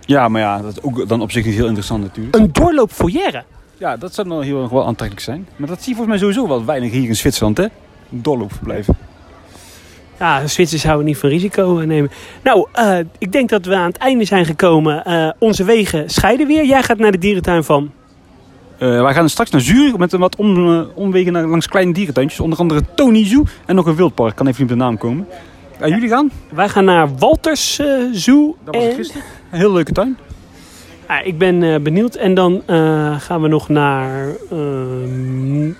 Ja, 0.00 0.28
maar 0.28 0.40
ja, 0.40 0.58
dat 0.58 0.72
is 0.72 0.82
ook 0.82 1.08
dan 1.08 1.20
op 1.20 1.30
zich 1.30 1.44
niet 1.44 1.54
heel 1.54 1.66
interessant 1.66 2.02
natuurlijk. 2.02 2.36
Een 2.36 2.52
doorloopfoyer. 2.52 3.44
Ja, 3.78 3.96
dat 3.96 4.14
zou 4.14 4.28
dan 4.28 4.42
heel 4.42 4.62
erg 4.62 4.70
wel 4.70 4.86
aantrekkelijk 4.86 5.24
zijn. 5.26 5.48
Maar 5.56 5.68
dat 5.68 5.82
zie 5.82 5.88
je 5.88 5.96
volgens 5.96 6.08
mij 6.08 6.18
sowieso 6.18 6.48
wel 6.48 6.64
weinig 6.64 6.92
hier 6.92 7.08
in 7.08 7.16
Zwitserland, 7.16 7.56
hè? 7.56 7.66
Doorloopverblijven. 8.08 8.96
Ja, 10.18 10.46
Zwitsers 10.46 10.84
houden 10.84 11.06
niet 11.06 11.18
van 11.18 11.28
risico 11.28 11.78
eh, 11.78 11.86
nemen. 11.86 12.10
Nou, 12.42 12.66
eh, 12.72 12.98
ik 13.18 13.32
denk 13.32 13.48
dat 13.48 13.64
we 13.66 13.74
aan 13.74 13.86
het 13.86 13.96
einde 13.96 14.24
zijn 14.24 14.44
gekomen. 14.44 15.04
Eh, 15.04 15.30
onze 15.38 15.64
wegen 15.64 16.10
scheiden 16.10 16.46
weer. 16.46 16.64
Jij 16.64 16.82
gaat 16.82 16.98
naar 16.98 17.12
de 17.12 17.18
dierentuin 17.18 17.64
van. 17.64 17.90
Wij 18.78 19.14
gaan 19.14 19.28
straks 19.28 19.50
naar 19.50 19.60
Zurich 19.60 19.96
met 19.96 20.12
een 20.12 20.20
wat 20.20 20.36
om, 20.36 20.68
omwegen 20.94 21.32
naar, 21.32 21.46
langs 21.46 21.68
kleine 21.68 21.92
dierentuintjes. 21.92 22.40
Onder 22.40 22.58
andere 22.58 22.80
Tony 22.94 23.26
Zoo 23.26 23.44
en 23.66 23.74
nog 23.74 23.86
een 23.86 23.96
wildpark. 23.96 24.36
Kan 24.36 24.46
even 24.46 24.62
niet 24.62 24.72
op 24.72 24.78
de 24.78 24.84
naam 24.84 24.98
komen. 24.98 25.26
En 25.78 25.90
jullie 25.90 26.08
gaan? 26.08 26.30
Wij 26.52 26.68
gaan 26.68 26.84
naar 26.84 27.16
Walters 27.18 27.80
Zoo. 28.12 28.56
Dat 28.64 28.74
was 28.74 28.84
en- 28.84 28.92
gisteren. 28.94 29.22
Een 29.50 29.58
heel 29.58 29.72
leuke 29.72 29.92
tuin. 29.92 30.16
Ja, 31.08 31.20
ik 31.20 31.38
ben 31.38 31.82
benieuwd. 31.82 32.14
En 32.14 32.34
dan 32.34 32.62
gaan 33.18 33.42
we 33.42 33.48
nog 33.48 33.68
naar 33.68 34.28
ehm 34.50 35.72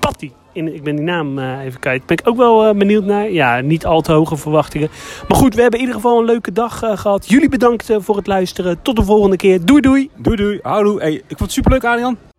Platty. 0.00 0.30
In, 0.52 0.74
ik 0.74 0.82
ben 0.82 0.96
die 0.96 1.04
naam 1.04 1.38
eh, 1.38 1.64
even 1.64 1.80
kwijt. 1.80 2.06
Ben 2.06 2.16
ik 2.16 2.28
ook 2.28 2.36
wel 2.36 2.66
eh, 2.66 2.74
benieuwd 2.74 3.04
naar. 3.04 3.30
Ja, 3.30 3.60
niet 3.60 3.86
al 3.86 4.00
te 4.00 4.12
hoge 4.12 4.36
verwachtingen. 4.36 4.88
Maar 5.28 5.38
goed, 5.38 5.54
we 5.54 5.60
hebben 5.60 5.80
in 5.80 5.86
ieder 5.86 6.00
geval 6.00 6.18
een 6.18 6.24
leuke 6.24 6.52
dag 6.52 6.82
eh, 6.82 6.96
gehad. 6.96 7.28
Jullie 7.28 7.48
bedankt 7.48 7.88
voor 7.98 8.16
het 8.16 8.26
luisteren. 8.26 8.82
Tot 8.82 8.96
de 8.96 9.04
volgende 9.04 9.36
keer. 9.36 9.64
Doei 9.64 9.80
doei. 9.80 10.10
Doei 10.16 10.36
doei. 10.36 10.58
Houdoe. 10.62 11.02
Ik 11.12 11.22
vond 11.26 11.40
het 11.40 11.52
superleuk 11.52 11.84
Adrian. 11.84 12.29